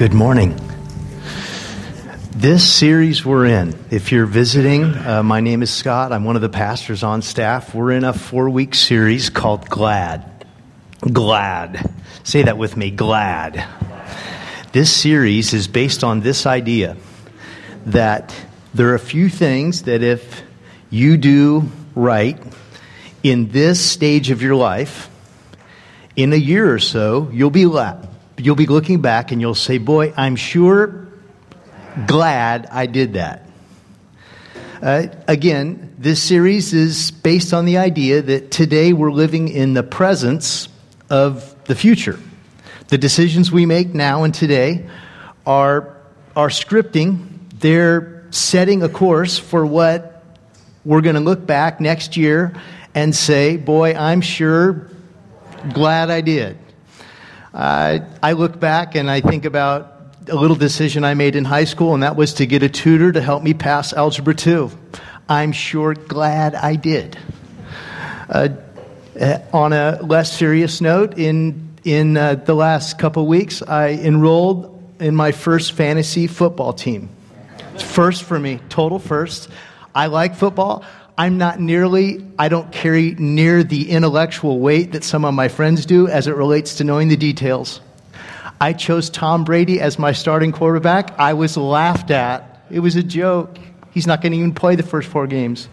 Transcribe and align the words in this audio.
Good 0.00 0.14
morning. 0.14 0.58
This 2.30 2.66
series 2.66 3.22
we're 3.22 3.44
in, 3.44 3.78
if 3.90 4.10
you're 4.10 4.24
visiting, 4.24 4.96
uh, 4.96 5.22
my 5.22 5.40
name 5.40 5.62
is 5.62 5.68
Scott. 5.70 6.10
I'm 6.10 6.24
one 6.24 6.36
of 6.36 6.40
the 6.40 6.48
pastors 6.48 7.02
on 7.02 7.20
staff. 7.20 7.74
We're 7.74 7.90
in 7.90 8.04
a 8.04 8.14
four 8.14 8.48
week 8.48 8.74
series 8.74 9.28
called 9.28 9.68
Glad. 9.68 10.46
Glad. 11.00 11.92
Say 12.22 12.44
that 12.44 12.56
with 12.56 12.78
me 12.78 12.90
glad. 12.90 13.62
This 14.72 14.90
series 14.90 15.52
is 15.52 15.68
based 15.68 16.02
on 16.02 16.20
this 16.20 16.46
idea 16.46 16.96
that 17.84 18.34
there 18.72 18.88
are 18.88 18.94
a 18.94 18.98
few 18.98 19.28
things 19.28 19.82
that 19.82 20.02
if 20.02 20.42
you 20.88 21.18
do 21.18 21.70
right 21.94 22.42
in 23.22 23.50
this 23.50 23.78
stage 23.78 24.30
of 24.30 24.40
your 24.40 24.54
life, 24.56 25.10
in 26.16 26.32
a 26.32 26.36
year 26.36 26.72
or 26.72 26.78
so, 26.78 27.28
you'll 27.34 27.50
be 27.50 27.66
la- 27.66 28.06
you'll 28.40 28.56
be 28.56 28.66
looking 28.66 29.00
back 29.00 29.32
and 29.32 29.40
you'll 29.40 29.54
say, 29.54 29.78
"Boy, 29.78 30.12
I'm 30.16 30.36
sure 30.36 31.08
glad 32.06 32.66
I 32.70 32.86
did 32.86 33.14
that." 33.14 33.46
Uh, 34.82 35.08
again, 35.28 35.94
this 35.98 36.22
series 36.22 36.72
is 36.72 37.10
based 37.10 37.52
on 37.52 37.66
the 37.66 37.76
idea 37.76 38.22
that 38.22 38.50
today 38.50 38.94
we're 38.94 39.12
living 39.12 39.48
in 39.48 39.74
the 39.74 39.82
presence 39.82 40.70
of 41.10 41.54
the 41.64 41.74
future. 41.74 42.18
The 42.88 42.96
decisions 42.96 43.52
we 43.52 43.66
make 43.66 43.94
now 43.94 44.24
and 44.24 44.32
today 44.32 44.88
are, 45.44 45.96
are 46.34 46.48
scripting, 46.48 47.28
they're 47.58 48.24
setting 48.30 48.82
a 48.82 48.88
course 48.88 49.38
for 49.38 49.66
what 49.66 50.24
we're 50.84 51.02
going 51.02 51.16
to 51.16 51.20
look 51.20 51.46
back 51.46 51.80
next 51.80 52.16
year 52.16 52.54
and 52.94 53.14
say, 53.14 53.58
Boy, 53.58 53.94
I'm 53.94 54.22
sure 54.22 54.88
glad 55.74 56.08
I 56.08 56.22
did. 56.22 56.56
Uh, 57.52 57.98
I 58.22 58.32
look 58.32 58.60
back 58.60 58.94
and 58.94 59.10
I 59.10 59.20
think 59.20 59.44
about 59.44 59.96
a 60.28 60.36
little 60.36 60.56
decision 60.56 61.04
I 61.04 61.14
made 61.14 61.34
in 61.34 61.44
high 61.44 61.64
school, 61.64 61.94
and 61.94 62.02
that 62.02 62.14
was 62.14 62.34
to 62.34 62.46
get 62.46 62.62
a 62.62 62.68
tutor 62.68 63.10
to 63.12 63.20
help 63.20 63.42
me 63.42 63.54
pass 63.54 63.92
Algebra 63.92 64.34
2. 64.34 64.70
I'm 65.28 65.52
sure 65.52 65.94
glad 65.94 66.54
I 66.54 66.76
did. 66.76 67.18
Uh, 68.28 68.48
uh, 69.20 69.38
on 69.52 69.72
a 69.72 69.98
less 70.02 70.36
serious 70.36 70.80
note, 70.80 71.18
in, 71.18 71.76
in 71.84 72.16
uh, 72.16 72.36
the 72.36 72.54
last 72.54 72.98
couple 72.98 73.26
weeks, 73.26 73.62
I 73.62 73.90
enrolled 73.90 74.76
in 75.00 75.16
my 75.16 75.32
first 75.32 75.72
fantasy 75.72 76.26
football 76.26 76.72
team. 76.72 77.08
First 77.78 78.24
for 78.24 78.38
me, 78.38 78.60
total 78.68 78.98
first. 78.98 79.48
I 79.94 80.06
like 80.06 80.36
football. 80.36 80.84
I'm 81.20 81.36
not 81.36 81.60
nearly, 81.60 82.26
I 82.38 82.48
don't 82.48 82.72
carry 82.72 83.14
near 83.18 83.62
the 83.62 83.90
intellectual 83.90 84.58
weight 84.58 84.92
that 84.92 85.04
some 85.04 85.26
of 85.26 85.34
my 85.34 85.48
friends 85.48 85.84
do 85.84 86.08
as 86.08 86.26
it 86.26 86.34
relates 86.34 86.76
to 86.76 86.84
knowing 86.84 87.08
the 87.08 87.16
details. 87.18 87.82
I 88.58 88.72
chose 88.72 89.10
Tom 89.10 89.44
Brady 89.44 89.82
as 89.82 89.98
my 89.98 90.12
starting 90.12 90.50
quarterback. 90.50 91.18
I 91.18 91.34
was 91.34 91.58
laughed 91.58 92.10
at. 92.10 92.64
It 92.70 92.80
was 92.80 92.96
a 92.96 93.02
joke. 93.02 93.58
He's 93.90 94.06
not 94.06 94.22
going 94.22 94.32
to 94.32 94.38
even 94.38 94.54
play 94.54 94.76
the 94.76 94.82
first 94.82 95.10
four 95.10 95.26
games. 95.26 95.68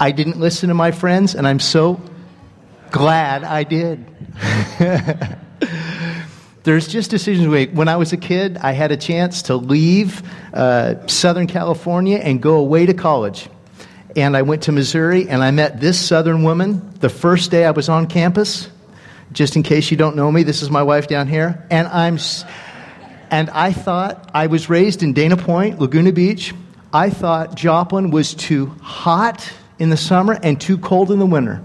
I 0.00 0.10
didn't 0.10 0.40
listen 0.40 0.70
to 0.70 0.74
my 0.74 0.90
friends, 0.90 1.34
and 1.34 1.46
I'm 1.46 1.60
so 1.60 2.00
glad 2.90 3.44
I 3.44 3.64
did. 3.64 4.06
There's 6.62 6.88
just 6.88 7.10
decisions 7.10 7.46
we 7.46 7.52
make. 7.52 7.72
When 7.72 7.88
I 7.88 7.96
was 7.96 8.14
a 8.14 8.16
kid, 8.16 8.56
I 8.56 8.72
had 8.72 8.90
a 8.90 8.96
chance 8.96 9.42
to 9.42 9.56
leave 9.56 10.22
uh, 10.54 11.06
Southern 11.08 11.46
California 11.46 12.16
and 12.16 12.40
go 12.40 12.56
away 12.56 12.86
to 12.86 12.94
college 12.94 13.46
and 14.16 14.36
I 14.36 14.42
went 14.42 14.62
to 14.64 14.72
Missouri 14.72 15.28
and 15.28 15.42
I 15.42 15.50
met 15.50 15.80
this 15.80 15.98
Southern 15.98 16.42
woman 16.42 16.94
the 17.00 17.08
first 17.08 17.50
day 17.50 17.64
I 17.64 17.70
was 17.70 17.88
on 17.88 18.06
campus. 18.06 18.68
Just 19.32 19.56
in 19.56 19.62
case 19.62 19.90
you 19.90 19.96
don't 19.96 20.16
know 20.16 20.30
me, 20.30 20.42
this 20.42 20.62
is 20.62 20.70
my 20.70 20.82
wife 20.82 21.06
down 21.06 21.28
here. 21.28 21.66
And 21.70 21.86
I'm, 21.88 22.18
and 23.30 23.48
I 23.50 23.72
thought 23.72 24.30
I 24.34 24.48
was 24.48 24.68
raised 24.68 25.02
in 25.02 25.12
Dana 25.12 25.36
Point, 25.36 25.78
Laguna 25.78 26.12
Beach. 26.12 26.52
I 26.92 27.10
thought 27.10 27.54
Joplin 27.54 28.10
was 28.10 28.34
too 28.34 28.66
hot 28.82 29.52
in 29.78 29.90
the 29.90 29.96
summer 29.96 30.38
and 30.42 30.60
too 30.60 30.78
cold 30.78 31.12
in 31.12 31.20
the 31.20 31.26
winter. 31.26 31.62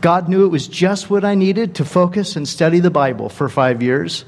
God 0.00 0.28
knew 0.28 0.44
it 0.44 0.48
was 0.48 0.68
just 0.68 1.10
what 1.10 1.24
I 1.24 1.34
needed 1.34 1.76
to 1.76 1.84
focus 1.84 2.36
and 2.36 2.48
study 2.48 2.80
the 2.80 2.90
Bible 2.90 3.28
for 3.28 3.48
five 3.48 3.82
years. 3.82 4.24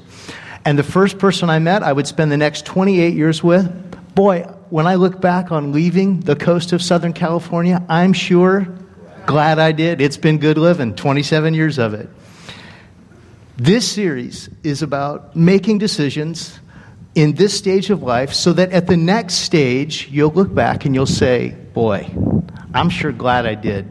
And 0.65 0.79
the 0.79 0.83
first 0.83 1.19
person 1.19 1.49
I 1.49 1.59
met, 1.59 1.83
I 1.83 1.93
would 1.93 2.07
spend 2.07 2.31
the 2.31 2.37
next 2.37 2.65
28 2.65 3.13
years 3.13 3.43
with. 3.43 3.94
Boy, 4.15 4.43
when 4.69 4.87
I 4.87 4.95
look 4.95 5.19
back 5.19 5.51
on 5.51 5.73
leaving 5.73 6.21
the 6.21 6.37
coast 6.37 6.71
of 6.71 6.81
Southern 6.81 7.11
California, 7.11 7.85
I'm 7.89 8.13
sure 8.13 8.73
glad 9.25 9.59
I 9.59 9.73
did. 9.73 9.99
It's 9.99 10.15
been 10.15 10.37
good 10.37 10.57
living, 10.57 10.95
27 10.95 11.53
years 11.53 11.77
of 11.77 11.93
it. 11.93 12.09
This 13.57 13.89
series 13.89 14.49
is 14.63 14.81
about 14.81 15.35
making 15.35 15.79
decisions 15.79 16.57
in 17.13 17.33
this 17.33 17.57
stage 17.57 17.89
of 17.89 18.03
life 18.03 18.33
so 18.33 18.53
that 18.53 18.71
at 18.71 18.87
the 18.87 18.95
next 18.95 19.35
stage, 19.35 20.07
you'll 20.09 20.31
look 20.31 20.53
back 20.53 20.85
and 20.85 20.95
you'll 20.95 21.05
say, 21.05 21.49
Boy, 21.73 22.09
I'm 22.73 22.89
sure 22.89 23.11
glad 23.11 23.45
I 23.45 23.55
did. 23.55 23.89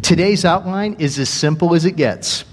Today's 0.00 0.46
outline 0.46 0.96
is 0.98 1.18
as 1.18 1.28
simple 1.28 1.74
as 1.74 1.84
it 1.84 1.96
gets. 1.96 2.46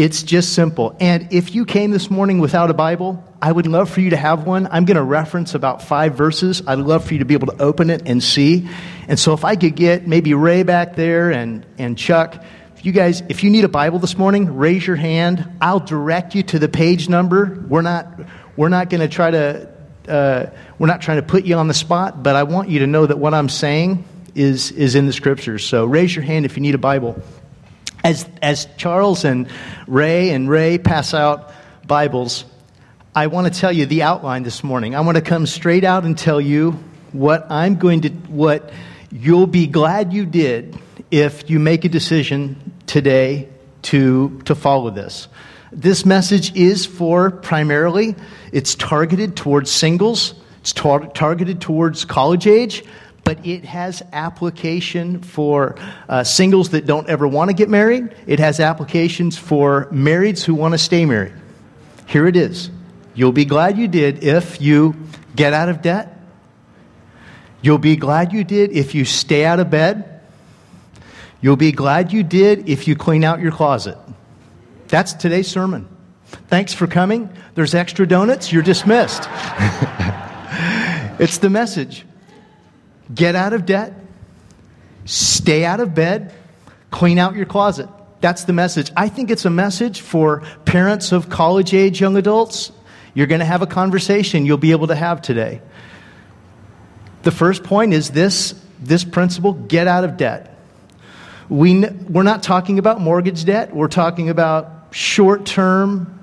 It's 0.00 0.22
just 0.22 0.54
simple. 0.54 0.96
And 0.98 1.30
if 1.30 1.54
you 1.54 1.66
came 1.66 1.90
this 1.90 2.10
morning 2.10 2.38
without 2.38 2.70
a 2.70 2.72
Bible, 2.72 3.22
I 3.42 3.52
would 3.52 3.66
love 3.66 3.90
for 3.90 4.00
you 4.00 4.08
to 4.08 4.16
have 4.16 4.46
one. 4.46 4.66
I'm 4.70 4.86
going 4.86 4.96
to 4.96 5.02
reference 5.02 5.54
about 5.54 5.82
five 5.82 6.14
verses. 6.14 6.62
I'd 6.66 6.78
love 6.78 7.04
for 7.04 7.12
you 7.12 7.18
to 7.18 7.26
be 7.26 7.34
able 7.34 7.48
to 7.48 7.62
open 7.62 7.90
it 7.90 8.08
and 8.08 8.22
see. 8.22 8.66
And 9.08 9.18
so 9.18 9.34
if 9.34 9.44
I 9.44 9.56
could 9.56 9.76
get 9.76 10.08
maybe 10.08 10.32
Ray 10.32 10.62
back 10.62 10.96
there 10.96 11.30
and, 11.30 11.66
and 11.76 11.98
Chuck, 11.98 12.42
if 12.76 12.86
you 12.86 12.92
guys, 12.92 13.22
if 13.28 13.44
you 13.44 13.50
need 13.50 13.64
a 13.64 13.68
Bible 13.68 13.98
this 13.98 14.16
morning, 14.16 14.56
raise 14.56 14.86
your 14.86 14.96
hand. 14.96 15.46
I'll 15.60 15.80
direct 15.80 16.34
you 16.34 16.44
to 16.44 16.58
the 16.58 16.70
page 16.70 17.10
number. 17.10 17.62
We're 17.68 17.82
not, 17.82 18.06
we're 18.56 18.70
not 18.70 18.88
going 18.88 19.02
to 19.02 19.08
try 19.08 19.30
to, 19.30 19.68
uh, 20.08 20.46
we're 20.78 20.86
not 20.86 21.02
trying 21.02 21.18
to 21.18 21.26
put 21.26 21.44
you 21.44 21.56
on 21.56 21.68
the 21.68 21.74
spot, 21.74 22.22
but 22.22 22.36
I 22.36 22.44
want 22.44 22.70
you 22.70 22.78
to 22.78 22.86
know 22.86 23.04
that 23.04 23.18
what 23.18 23.34
I'm 23.34 23.50
saying 23.50 24.02
is, 24.34 24.72
is 24.72 24.94
in 24.94 25.04
the 25.04 25.12
scriptures. 25.12 25.62
So 25.66 25.84
raise 25.84 26.16
your 26.16 26.24
hand 26.24 26.46
if 26.46 26.56
you 26.56 26.62
need 26.62 26.74
a 26.74 26.78
Bible. 26.78 27.22
As, 28.02 28.26
as 28.40 28.66
Charles 28.76 29.24
and 29.24 29.48
Ray 29.86 30.30
and 30.30 30.48
Ray 30.48 30.78
pass 30.78 31.12
out 31.12 31.52
Bibles, 31.86 32.44
I 33.14 33.26
want 33.26 33.52
to 33.52 33.60
tell 33.60 33.72
you 33.72 33.84
the 33.84 34.04
outline 34.04 34.42
this 34.42 34.64
morning. 34.64 34.94
I 34.94 35.00
want 35.00 35.16
to 35.16 35.22
come 35.22 35.46
straight 35.46 35.84
out 35.84 36.04
and 36.04 36.16
tell 36.16 36.40
you 36.40 36.72
what 37.12 37.50
I'm 37.50 37.76
going 37.76 38.02
to, 38.02 38.08
what 38.08 38.72
you'll 39.10 39.46
be 39.46 39.66
glad 39.66 40.12
you 40.12 40.24
did 40.24 40.78
if 41.10 41.50
you 41.50 41.58
make 41.58 41.84
a 41.84 41.88
decision 41.88 42.72
today 42.86 43.48
to, 43.82 44.40
to 44.44 44.54
follow 44.54 44.90
this. 44.90 45.28
This 45.72 46.06
message 46.06 46.54
is 46.56 46.86
for 46.86 47.30
primarily, 47.30 48.16
it's 48.50 48.74
targeted 48.74 49.36
towards 49.36 49.70
singles, 49.70 50.34
it's 50.60 50.72
tar- 50.72 51.06
targeted 51.08 51.60
towards 51.60 52.04
college 52.04 52.46
age, 52.46 52.82
but 53.24 53.46
it 53.46 53.64
has 53.64 54.02
application 54.12 55.22
for 55.22 55.76
uh, 56.08 56.24
singles 56.24 56.70
that 56.70 56.86
don't 56.86 57.08
ever 57.08 57.28
want 57.28 57.50
to 57.50 57.54
get 57.54 57.68
married. 57.68 58.14
It 58.26 58.38
has 58.38 58.60
applications 58.60 59.36
for 59.36 59.86
marrieds 59.86 60.42
who 60.42 60.54
want 60.54 60.72
to 60.72 60.78
stay 60.78 61.04
married. 61.04 61.34
Here 62.06 62.26
it 62.26 62.36
is. 62.36 62.70
You'll 63.14 63.32
be 63.32 63.44
glad 63.44 63.78
you 63.78 63.88
did 63.88 64.24
if 64.24 64.60
you 64.60 64.96
get 65.36 65.52
out 65.52 65.68
of 65.68 65.82
debt. 65.82 66.18
You'll 67.62 67.78
be 67.78 67.96
glad 67.96 68.32
you 68.32 68.44
did 68.44 68.72
if 68.72 68.94
you 68.94 69.04
stay 69.04 69.44
out 69.44 69.60
of 69.60 69.70
bed. 69.70 70.22
You'll 71.40 71.56
be 71.56 71.72
glad 71.72 72.12
you 72.12 72.22
did 72.22 72.68
if 72.68 72.88
you 72.88 72.96
clean 72.96 73.24
out 73.24 73.40
your 73.40 73.52
closet. 73.52 73.98
That's 74.88 75.12
today's 75.12 75.48
sermon. 75.48 75.88
Thanks 76.48 76.72
for 76.72 76.86
coming. 76.86 77.30
There's 77.54 77.74
extra 77.74 78.06
donuts. 78.06 78.52
You're 78.52 78.62
dismissed. 78.62 79.22
it's 81.18 81.38
the 81.38 81.50
message. 81.50 82.04
Get 83.14 83.34
out 83.34 83.52
of 83.52 83.66
debt, 83.66 83.94
stay 85.04 85.64
out 85.64 85.80
of 85.80 85.94
bed, 85.94 86.32
clean 86.90 87.18
out 87.18 87.34
your 87.34 87.46
closet. 87.46 87.88
That's 88.20 88.44
the 88.44 88.52
message. 88.52 88.92
I 88.96 89.08
think 89.08 89.30
it's 89.30 89.44
a 89.44 89.50
message 89.50 90.00
for 90.00 90.42
parents 90.64 91.12
of 91.12 91.30
college 91.30 91.72
age 91.72 92.00
young 92.00 92.16
adults. 92.16 92.70
You're 93.14 93.26
going 93.26 93.40
to 93.40 93.46
have 93.46 93.62
a 93.62 93.66
conversation 93.66 94.46
you'll 94.46 94.58
be 94.58 94.72
able 94.72 94.88
to 94.88 94.94
have 94.94 95.22
today. 95.22 95.60
The 97.22 97.30
first 97.30 97.64
point 97.64 97.92
is 97.92 98.10
this 98.10 98.54
this 98.82 99.04
principle 99.04 99.52
get 99.52 99.86
out 99.86 100.04
of 100.04 100.16
debt. 100.16 100.56
We, 101.48 101.84
we're 101.84 102.22
not 102.22 102.42
talking 102.42 102.78
about 102.78 103.00
mortgage 103.00 103.44
debt, 103.44 103.74
we're 103.74 103.88
talking 103.88 104.30
about 104.30 104.88
short 104.92 105.44
term 105.44 106.18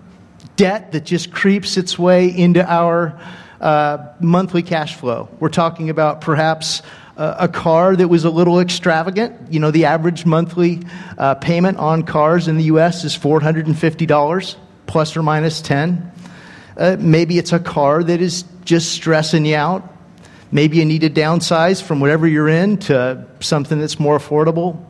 debt 0.55 0.93
that 0.93 1.05
just 1.05 1.31
creeps 1.31 1.77
its 1.77 1.99
way 1.99 2.35
into 2.35 2.65
our 2.65 3.19
uh, 3.61 4.13
monthly 4.19 4.63
cash 4.63 4.95
flow. 4.95 5.29
We're 5.39 5.49
talking 5.49 5.89
about 5.89 6.21
perhaps 6.21 6.81
uh, 7.17 7.35
a 7.39 7.47
car 7.47 7.95
that 7.95 8.07
was 8.07 8.25
a 8.25 8.29
little 8.29 8.59
extravagant. 8.59 9.51
You 9.51 9.59
know, 9.59 9.71
the 9.71 9.85
average 9.85 10.25
monthly 10.25 10.81
uh, 11.17 11.35
payment 11.35 11.77
on 11.77 12.03
cars 12.03 12.47
in 12.47 12.57
the 12.57 12.65
U.S. 12.65 13.03
is 13.03 13.17
$450, 13.17 14.55
plus 14.85 15.17
or 15.17 15.23
minus 15.23 15.61
10. 15.61 16.11
Uh, 16.77 16.95
maybe 16.99 17.39
it's 17.39 17.53
a 17.53 17.59
car 17.59 18.03
that 18.03 18.21
is 18.21 18.43
just 18.63 18.91
stressing 18.91 19.45
you 19.45 19.55
out. 19.55 19.93
Maybe 20.51 20.77
you 20.77 20.85
need 20.85 21.01
to 21.01 21.09
downsize 21.09 21.81
from 21.81 21.99
whatever 21.99 22.27
you're 22.27 22.47
in 22.47 22.77
to 22.77 23.25
something 23.39 23.79
that's 23.79 23.99
more 23.99 24.17
affordable. 24.17 24.83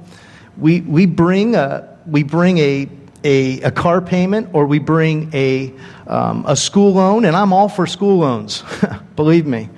We, 0.58 0.82
we 0.82 1.06
bring, 1.06 1.56
a, 1.56 1.98
we 2.06 2.24
bring 2.24 2.58
a, 2.58 2.90
a, 3.24 3.62
a 3.62 3.72
car 3.72 4.02
payment 4.02 4.50
or 4.54 4.66
we 4.66 4.80
bring 4.80 5.32
a, 5.34 5.74
um, 6.08 6.46
a 6.48 6.56
school 6.56 6.94
loan, 6.94 7.26
and 7.26 7.36
I'm 7.36 7.54
all 7.54 7.70
for 7.70 7.88
school 7.88 8.20
loans, 8.20 8.64
believe 9.16 9.46
me. 9.46 9.70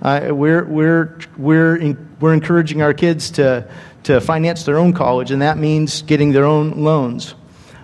Uh, 0.00 0.28
we're, 0.30 0.64
we're, 0.64 1.18
we're, 1.36 1.76
in, 1.76 2.16
we're 2.20 2.34
encouraging 2.34 2.82
our 2.82 2.92
kids 2.92 3.30
to, 3.32 3.68
to 4.04 4.20
finance 4.20 4.64
their 4.64 4.78
own 4.78 4.92
college, 4.92 5.30
and 5.30 5.42
that 5.42 5.58
means 5.58 6.02
getting 6.02 6.32
their 6.32 6.44
own 6.44 6.82
loans. 6.82 7.34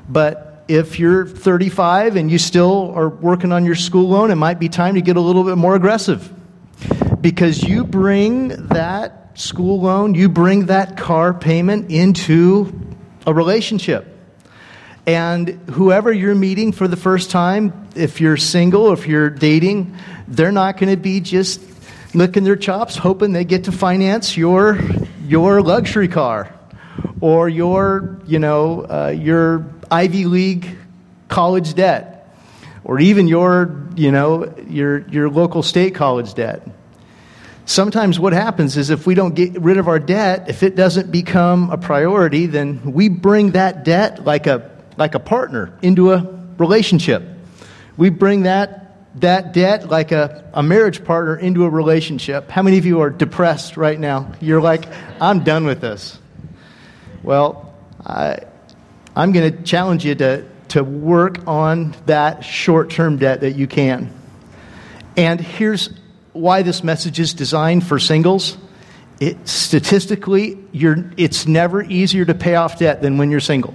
But 0.08 0.64
if 0.68 0.98
you're 0.98 1.26
35 1.26 2.16
and 2.16 2.30
you 2.30 2.38
still 2.38 2.92
are 2.94 3.08
working 3.08 3.52
on 3.52 3.64
your 3.64 3.74
school 3.74 4.08
loan, 4.08 4.30
it 4.30 4.36
might 4.36 4.58
be 4.58 4.68
time 4.68 4.96
to 4.96 5.00
get 5.00 5.16
a 5.16 5.20
little 5.20 5.44
bit 5.44 5.56
more 5.56 5.74
aggressive. 5.74 6.32
Because 7.20 7.62
you 7.62 7.84
bring 7.84 8.48
that 8.68 9.38
school 9.38 9.80
loan, 9.80 10.14
you 10.14 10.28
bring 10.28 10.66
that 10.66 10.96
car 10.96 11.32
payment 11.32 11.90
into 11.90 12.96
a 13.26 13.32
relationship. 13.32 14.17
And 15.08 15.48
whoever 15.70 16.12
you're 16.12 16.34
meeting 16.34 16.70
for 16.70 16.86
the 16.86 16.94
first 16.94 17.30
time, 17.30 17.88
if 17.96 18.20
you're 18.20 18.36
single, 18.36 18.92
if 18.92 19.06
you're 19.06 19.30
dating, 19.30 19.96
they're 20.26 20.52
not 20.52 20.76
going 20.76 20.94
to 20.94 21.00
be 21.00 21.20
just 21.20 21.62
licking 22.12 22.44
their 22.44 22.56
chops 22.56 22.94
hoping 22.94 23.32
they 23.32 23.46
get 23.46 23.64
to 23.64 23.72
finance 23.72 24.36
your, 24.36 24.78
your 25.24 25.62
luxury 25.62 26.08
car 26.08 26.52
or 27.22 27.48
your, 27.48 28.20
you 28.26 28.38
know, 28.38 28.82
uh, 28.82 29.14
your 29.18 29.64
Ivy 29.90 30.26
League 30.26 30.76
college 31.28 31.72
debt 31.72 32.30
or 32.84 33.00
even 33.00 33.28
your, 33.28 33.88
you 33.96 34.12
know, 34.12 34.54
your, 34.68 35.08
your 35.08 35.30
local 35.30 35.62
state 35.62 35.94
college 35.94 36.34
debt. 36.34 36.68
Sometimes 37.64 38.20
what 38.20 38.34
happens 38.34 38.76
is 38.76 38.90
if 38.90 39.06
we 39.06 39.14
don't 39.14 39.34
get 39.34 39.58
rid 39.58 39.78
of 39.78 39.88
our 39.88 39.98
debt, 39.98 40.50
if 40.50 40.62
it 40.62 40.76
doesn't 40.76 41.10
become 41.10 41.70
a 41.70 41.78
priority, 41.78 42.44
then 42.44 42.92
we 42.92 43.08
bring 43.08 43.52
that 43.52 43.86
debt 43.86 44.26
like 44.26 44.46
a 44.46 44.76
like 44.98 45.14
a 45.14 45.20
partner 45.20 45.78
into 45.80 46.12
a 46.12 46.22
relationship. 46.58 47.22
We 47.96 48.10
bring 48.10 48.42
that, 48.42 49.20
that 49.20 49.52
debt 49.52 49.88
like 49.88 50.12
a, 50.12 50.50
a 50.52 50.62
marriage 50.62 51.04
partner 51.04 51.36
into 51.36 51.64
a 51.64 51.70
relationship. 51.70 52.50
How 52.50 52.62
many 52.62 52.78
of 52.78 52.84
you 52.84 53.00
are 53.00 53.10
depressed 53.10 53.76
right 53.76 53.98
now? 53.98 54.32
You're 54.40 54.60
like, 54.60 54.86
I'm 55.20 55.44
done 55.44 55.64
with 55.64 55.80
this. 55.80 56.18
Well, 57.22 57.74
I, 58.04 58.40
I'm 59.16 59.32
going 59.32 59.56
to 59.56 59.62
challenge 59.62 60.04
you 60.04 60.14
to, 60.16 60.44
to 60.68 60.84
work 60.84 61.46
on 61.46 61.94
that 62.06 62.44
short 62.44 62.90
term 62.90 63.18
debt 63.18 63.40
that 63.40 63.52
you 63.52 63.66
can. 63.66 64.12
And 65.16 65.40
here's 65.40 65.90
why 66.32 66.62
this 66.62 66.84
message 66.84 67.18
is 67.18 67.34
designed 67.34 67.84
for 67.86 67.98
singles. 67.98 68.56
It, 69.20 69.48
statistically, 69.48 70.58
you're 70.70 71.10
it's 71.16 71.48
never 71.48 71.82
easier 71.82 72.24
to 72.24 72.34
pay 72.34 72.54
off 72.54 72.78
debt 72.78 73.02
than 73.02 73.18
when 73.18 73.32
you're 73.32 73.40
single. 73.40 73.74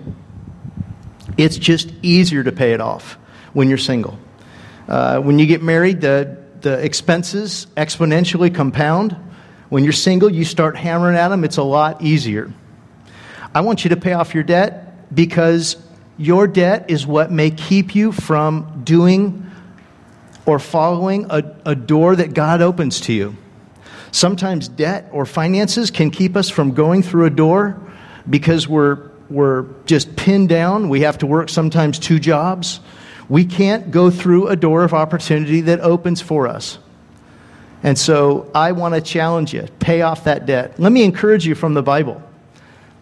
It's 1.38 1.58
just 1.58 1.92
easier 2.02 2.44
to 2.44 2.52
pay 2.52 2.74
it 2.74 2.82
off 2.82 3.18
when 3.54 3.70
you're 3.70 3.78
single. 3.78 4.20
Uh, 4.88 5.20
when 5.20 5.40
you 5.40 5.46
get 5.46 5.62
married, 5.62 6.02
the, 6.02 6.38
the 6.62 6.84
expenses 6.84 7.68
exponentially 7.78 8.54
compound. 8.54 9.16
When 9.70 9.84
you're 9.84 9.94
single, 9.94 10.30
you 10.30 10.46
start 10.46 10.76
hammering 10.76 11.16
at 11.16 11.30
them, 11.30 11.44
it's 11.44 11.58
a 11.58 11.64
lot 11.64 12.02
easier. 12.02 12.52
I 13.56 13.62
want 13.62 13.84
you 13.84 13.90
to 13.90 13.98
pay 13.98 14.14
off 14.14 14.34
your 14.34 14.44
debt 14.44 15.14
because 15.16 15.78
your 16.18 16.48
debt 16.48 16.90
is 16.90 17.08
what 17.08 17.32
may 17.32 17.52
keep 17.52 17.96
you 17.96 18.12
from 18.12 18.82
doing 18.84 19.52
or 20.46 20.60
following 20.60 21.28
a, 21.30 21.56
a 21.66 21.76
door 21.76 22.16
that 22.16 22.34
God 22.34 22.62
opens 22.62 23.02
to 23.02 23.14
you. 23.14 23.36
Sometimes 24.12 24.68
debt 24.68 25.10
or 25.12 25.26
finances 25.26 25.90
can 25.90 26.12
keep 26.12 26.36
us 26.36 26.50
from 26.50 26.74
going 26.74 27.02
through 27.02 27.26
a 27.26 27.30
door 27.30 27.82
because 28.30 28.68
we're 28.68 29.10
we're 29.34 29.66
just 29.86 30.16
pinned 30.16 30.48
down. 30.48 30.90
We 30.90 31.02
have 31.02 31.18
to 31.20 31.26
work 31.26 31.50
sometimes 31.50 31.98
two 31.98 32.20
jobs. 32.20 32.80
We 33.28 33.46
can't 33.46 33.90
go 33.90 34.12
through 34.12 34.48
a 34.48 34.56
door 34.56 34.84
of 34.84 34.94
opportunity 34.94 35.62
that 35.62 35.80
opens 35.80 36.22
for 36.22 36.48
us. 36.48 36.78
And 37.82 37.98
so 37.98 38.50
I 38.54 38.72
want 38.72 38.96
to 38.96 39.02
challenge 39.02 39.54
you 39.54 39.68
pay 39.80 40.02
off 40.02 40.26
that 40.26 40.46
debt. 40.46 40.80
Let 40.80 40.92
me 40.92 41.04
encourage 41.04 41.46
you 41.46 41.56
from 41.56 41.74
the 41.74 41.82
Bible. 41.82 42.22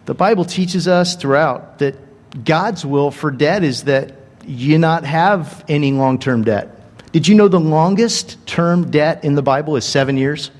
The 0.06 0.14
Bible 0.14 0.44
teaches 0.44 0.88
us 0.88 1.14
throughout 1.14 1.78
that 1.78 1.96
God's 2.44 2.84
will 2.84 3.10
for 3.10 3.30
debt 3.30 3.62
is 3.62 3.84
that 3.84 4.14
you 4.44 4.78
not 4.78 5.04
have 5.04 5.64
any 5.68 5.92
long 5.92 6.18
term 6.18 6.44
debt. 6.44 6.78
Did 7.12 7.28
you 7.28 7.34
know 7.34 7.48
the 7.48 7.60
longest 7.60 8.44
term 8.46 8.90
debt 8.90 9.22
in 9.22 9.34
the 9.34 9.42
Bible 9.42 9.76
is 9.76 9.84
seven 9.84 10.16
years? 10.16 10.50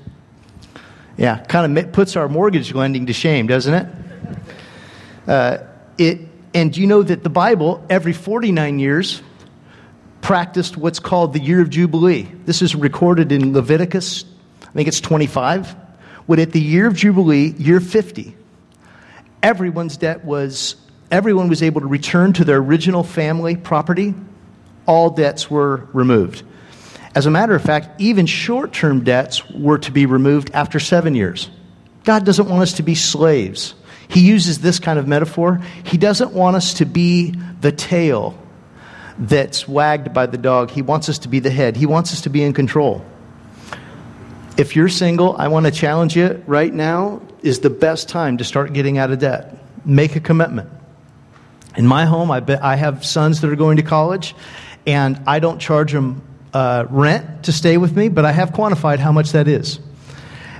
Yeah, 1.17 1.39
kind 1.39 1.77
of 1.77 1.91
puts 1.91 2.15
our 2.15 2.29
mortgage 2.29 2.73
lending 2.73 3.07
to 3.07 3.13
shame, 3.13 3.47
doesn't 3.47 3.73
it? 3.73 3.87
Uh, 5.27 5.59
it, 5.97 6.19
and 6.53 6.75
you 6.75 6.87
know 6.87 7.03
that 7.03 7.23
the 7.23 7.29
Bible, 7.29 7.85
every 7.89 8.13
49 8.13 8.79
years, 8.79 9.21
practiced 10.21 10.77
what's 10.77 10.99
called 10.99 11.33
the 11.33 11.39
year 11.39 11.61
of 11.61 11.69
Jubilee. 11.69 12.29
This 12.45 12.61
is 12.61 12.75
recorded 12.75 13.31
in 13.31 13.53
Leviticus, 13.53 14.25
I 14.61 14.71
think 14.71 14.87
it's 14.87 15.01
25. 15.01 15.75
When 16.25 16.39
at 16.39 16.51
the 16.51 16.61
year 16.61 16.87
of 16.87 16.95
Jubilee, 16.95 17.53
year 17.57 17.79
50, 17.79 18.35
everyone's 19.41 19.97
debt 19.97 20.23
was, 20.23 20.77
everyone 21.11 21.49
was 21.49 21.61
able 21.61 21.81
to 21.81 21.87
return 21.87 22.33
to 22.33 22.45
their 22.45 22.57
original 22.57 23.03
family 23.03 23.55
property. 23.55 24.13
All 24.85 25.09
debts 25.09 25.51
were 25.51 25.87
removed. 25.91 26.43
As 27.15 27.25
a 27.25 27.31
matter 27.31 27.53
of 27.53 27.61
fact, 27.61 28.01
even 28.01 28.25
short 28.25 28.73
term 28.73 29.03
debts 29.03 29.47
were 29.49 29.77
to 29.79 29.91
be 29.91 30.05
removed 30.05 30.51
after 30.53 30.79
seven 30.79 31.13
years. 31.13 31.49
God 32.05 32.25
doesn't 32.25 32.49
want 32.49 32.63
us 32.63 32.73
to 32.73 32.83
be 32.83 32.95
slaves. 32.95 33.75
He 34.13 34.19
uses 34.19 34.59
this 34.59 34.77
kind 34.77 34.99
of 34.99 35.07
metaphor. 35.07 35.59
He 35.83 35.97
doesn't 35.97 36.33
want 36.33 36.55
us 36.55 36.75
to 36.75 36.85
be 36.85 37.33
the 37.61 37.71
tail 37.71 38.37
that's 39.17 39.67
wagged 39.67 40.13
by 40.13 40.27
the 40.27 40.37
dog. 40.37 40.69
He 40.69 40.83
wants 40.83 41.09
us 41.09 41.17
to 41.19 41.27
be 41.27 41.39
the 41.39 41.49
head. 41.49 41.75
He 41.75 41.87
wants 41.87 42.13
us 42.13 42.21
to 42.21 42.29
be 42.29 42.43
in 42.43 42.53
control. 42.53 43.03
If 44.55 44.75
you're 44.75 44.89
single, 44.89 45.35
I 45.35 45.47
want 45.47 45.65
to 45.65 45.71
challenge 45.71 46.15
you 46.15 46.43
right 46.45 46.71
now 46.71 47.23
is 47.41 47.61
the 47.61 47.71
best 47.71 48.07
time 48.07 48.37
to 48.37 48.43
start 48.43 48.73
getting 48.73 48.99
out 48.99 49.09
of 49.09 49.17
debt. 49.17 49.57
Make 49.83 50.15
a 50.15 50.19
commitment. 50.19 50.69
In 51.75 51.87
my 51.87 52.05
home, 52.05 52.29
I, 52.29 52.39
bet 52.39 52.63
I 52.63 52.75
have 52.75 53.03
sons 53.03 53.41
that 53.41 53.49
are 53.49 53.55
going 53.55 53.77
to 53.77 53.83
college, 53.83 54.35
and 54.85 55.19
I 55.25 55.39
don't 55.39 55.57
charge 55.57 55.91
them 55.91 56.21
uh, 56.53 56.85
rent 56.87 57.45
to 57.45 57.51
stay 57.51 57.77
with 57.77 57.95
me, 57.95 58.09
but 58.09 58.25
I 58.25 58.31
have 58.31 58.51
quantified 58.51 58.99
how 58.99 59.11
much 59.11 59.31
that 59.31 59.47
is. 59.47 59.79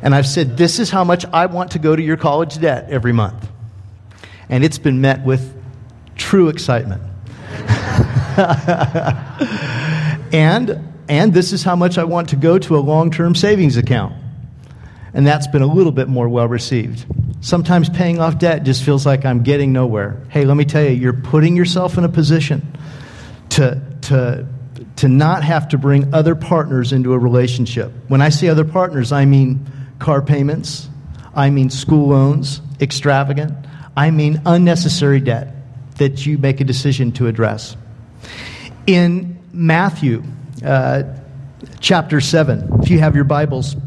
And 0.04 0.14
I've 0.14 0.28
said, 0.28 0.58
This 0.58 0.78
is 0.80 0.92
how 0.92 1.06
much 1.06 1.26
I 1.26 1.48
want 1.48 1.72
to 1.72 1.80
go 1.80 1.96
to 1.96 2.02
your 2.02 2.18
college 2.18 2.60
debt 2.60 2.90
every 2.90 3.14
month. 3.14 3.50
And 4.50 4.64
it's 4.64 4.78
been 4.78 5.00
met 5.02 5.26
with 5.26 5.56
true 6.16 6.50
excitement. 6.50 7.02
and, 10.34 10.80
and 11.08 11.34
this 11.34 11.54
is 11.54 11.64
how 11.64 11.78
much 11.78 11.98
I 11.98 12.04
want 12.04 12.30
to 12.30 12.36
go 12.36 12.60
to 12.60 12.76
a 12.76 12.82
long 12.82 13.12
term 13.12 13.34
savings 13.34 13.78
account. 13.78 14.14
And 15.14 15.26
that's 15.26 15.48
been 15.48 15.62
a 15.62 15.74
little 15.74 15.94
bit 15.94 16.10
more 16.10 16.28
well 16.28 16.50
received. 16.50 17.06
Sometimes 17.40 17.90
paying 17.90 18.20
off 18.20 18.38
debt 18.38 18.64
just 18.64 18.84
feels 18.84 19.06
like 19.06 19.24
I'm 19.24 19.44
getting 19.44 19.72
nowhere. 19.72 20.22
Hey, 20.30 20.44
let 20.44 20.58
me 20.58 20.66
tell 20.66 20.84
you, 20.84 20.90
you're 20.90 21.14
putting 21.14 21.56
yourself 21.56 21.98
in 21.98 22.04
a 22.04 22.10
position 22.10 22.78
to, 23.52 23.82
to, 24.02 24.48
to 24.98 25.08
not 25.08 25.44
have 25.44 25.70
to 25.70 25.78
bring 25.78 26.14
other 26.14 26.36
partners 26.36 26.92
into 26.92 27.14
a 27.14 27.18
relationship. 27.18 27.92
When 28.10 28.22
I 28.22 28.30
say 28.30 28.50
other 28.50 28.66
partners, 28.66 29.12
I 29.14 29.26
mean 29.26 29.66
car 30.04 30.22
payments, 30.22 30.90
I 31.34 31.50
mean 31.50 31.70
school 31.70 32.10
loans, 32.10 32.62
extravagant, 32.82 33.54
I 33.96 34.12
mean 34.12 34.42
unnecessary 34.46 35.22
debt 35.22 35.56
that 35.96 36.26
you 36.26 36.38
make 36.38 36.60
a 36.60 36.66
decision 36.66 37.14
to 37.14 37.28
address. 37.28 37.78
In 38.86 39.40
Matthew 39.54 40.24
uh, 40.64 41.04
chapter 41.80 42.20
7, 42.20 42.82
if 42.82 42.90
you 42.90 43.00
have 43.00 43.16
your 43.16 43.24
Bibles, 43.24 43.78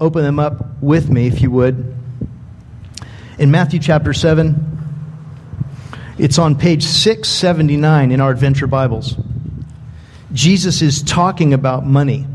open 0.00 0.22
them 0.22 0.38
up 0.38 0.82
with 0.82 1.10
me 1.10 1.26
if 1.26 1.42
you 1.42 1.50
would. 1.50 1.94
In 3.38 3.50
Matthew 3.50 3.78
chapter 3.78 4.14
7, 4.14 4.78
it's 6.16 6.38
on 6.38 6.56
page 6.56 6.84
679 6.84 8.12
in 8.12 8.20
our 8.22 8.30
Adventure 8.30 8.66
Bibles. 8.66 9.14
Jesus 10.32 10.80
is 10.80 11.02
talking 11.02 11.52
about 11.52 11.84
money. 11.84 12.26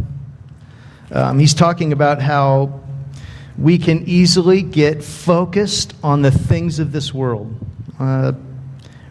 Um, 1.11 1.39
he's 1.39 1.55
talking 1.55 1.91
about 1.91 2.21
how 2.21 2.80
we 3.57 3.77
can 3.77 4.07
easily 4.07 4.61
get 4.61 5.03
focused 5.03 5.93
on 6.03 6.21
the 6.21 6.31
things 6.31 6.79
of 6.79 6.91
this 6.91 7.13
world. 7.13 7.53
Uh, 7.99 8.33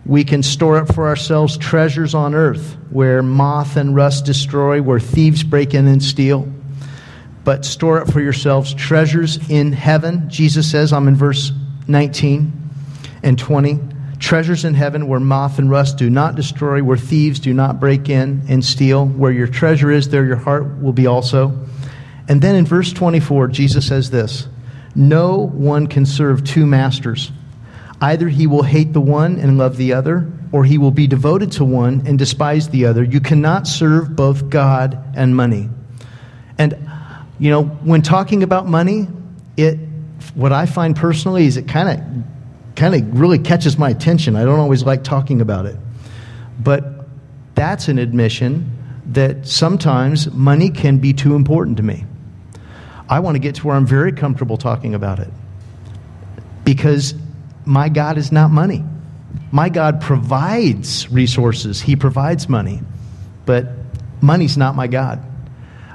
we 0.06 0.24
can 0.24 0.42
store 0.42 0.78
up 0.78 0.94
for 0.94 1.06
ourselves 1.06 1.56
treasures 1.56 2.14
on 2.14 2.34
earth 2.34 2.76
where 2.90 3.22
moth 3.22 3.76
and 3.76 3.94
rust 3.94 4.24
destroy, 4.24 4.82
where 4.82 4.98
thieves 4.98 5.42
break 5.42 5.74
in 5.74 5.86
and 5.86 6.02
steal. 6.02 6.48
But 7.44 7.64
store 7.64 8.00
up 8.00 8.12
for 8.12 8.20
yourselves 8.20 8.74
treasures 8.74 9.38
in 9.48 9.72
heaven. 9.72 10.28
Jesus 10.28 10.70
says, 10.70 10.92
I'm 10.92 11.08
in 11.08 11.16
verse 11.16 11.52
19 11.86 12.52
and 13.22 13.38
20. 13.38 13.78
Treasures 14.18 14.64
in 14.64 14.74
heaven 14.74 15.08
where 15.08 15.20
moth 15.20 15.58
and 15.58 15.70
rust 15.70 15.96
do 15.96 16.10
not 16.10 16.34
destroy, 16.34 16.82
where 16.82 16.98
thieves 16.98 17.40
do 17.40 17.54
not 17.54 17.80
break 17.80 18.08
in 18.08 18.42
and 18.48 18.64
steal. 18.64 19.06
Where 19.06 19.32
your 19.32 19.46
treasure 19.46 19.90
is, 19.90 20.08
there 20.10 20.26
your 20.26 20.36
heart 20.36 20.82
will 20.82 20.92
be 20.92 21.06
also. 21.06 21.66
And 22.28 22.40
then 22.40 22.54
in 22.54 22.64
verse 22.64 22.92
24, 22.92 23.48
Jesus 23.48 23.86
says 23.86 24.10
this 24.10 24.48
No 24.94 25.38
one 25.38 25.86
can 25.86 26.06
serve 26.06 26.44
two 26.44 26.66
masters. 26.66 27.32
Either 28.00 28.28
he 28.28 28.46
will 28.46 28.62
hate 28.62 28.92
the 28.92 29.00
one 29.00 29.38
and 29.38 29.58
love 29.58 29.76
the 29.76 29.92
other, 29.92 30.30
or 30.52 30.64
he 30.64 30.78
will 30.78 30.90
be 30.90 31.06
devoted 31.06 31.52
to 31.52 31.64
one 31.64 32.02
and 32.06 32.18
despise 32.18 32.68
the 32.70 32.86
other. 32.86 33.04
You 33.04 33.20
cannot 33.20 33.66
serve 33.66 34.16
both 34.16 34.48
God 34.48 34.98
and 35.14 35.36
money. 35.36 35.68
And, 36.56 36.88
you 37.38 37.50
know, 37.50 37.64
when 37.64 38.02
talking 38.02 38.42
about 38.42 38.66
money, 38.66 39.06
it, 39.56 39.78
what 40.34 40.52
I 40.52 40.66
find 40.66 40.96
personally 40.96 41.44
is 41.44 41.56
it 41.56 41.68
kind 41.68 41.88
of, 41.88 42.76
kind 42.76 42.94
of 42.94 43.18
really 43.18 43.38
catches 43.38 43.76
my 43.76 43.90
attention. 43.90 44.34
I 44.34 44.44
don't 44.44 44.60
always 44.60 44.82
like 44.82 45.04
talking 45.04 45.40
about 45.40 45.66
it. 45.66 45.76
But 46.58 47.06
that's 47.54 47.88
an 47.88 47.98
admission 47.98 48.78
that 49.10 49.46
sometimes 49.46 50.30
money 50.32 50.70
can 50.70 50.98
be 50.98 51.12
too 51.12 51.34
important 51.34 51.76
to 51.78 51.82
me. 51.82 52.04
I 53.08 53.20
want 53.20 53.34
to 53.34 53.40
get 53.40 53.56
to 53.56 53.66
where 53.66 53.76
I'm 53.76 53.86
very 53.86 54.12
comfortable 54.12 54.56
talking 54.56 54.94
about 54.94 55.18
it 55.18 55.30
because 56.64 57.14
my 57.64 57.88
God 57.88 58.18
is 58.18 58.30
not 58.30 58.50
money. 58.50 58.84
My 59.50 59.68
God 59.68 60.00
provides 60.00 61.10
resources, 61.10 61.80
He 61.80 61.96
provides 61.96 62.48
money, 62.48 62.82
but 63.46 63.66
money's 64.20 64.56
not 64.56 64.76
my 64.76 64.86
God. 64.86 65.24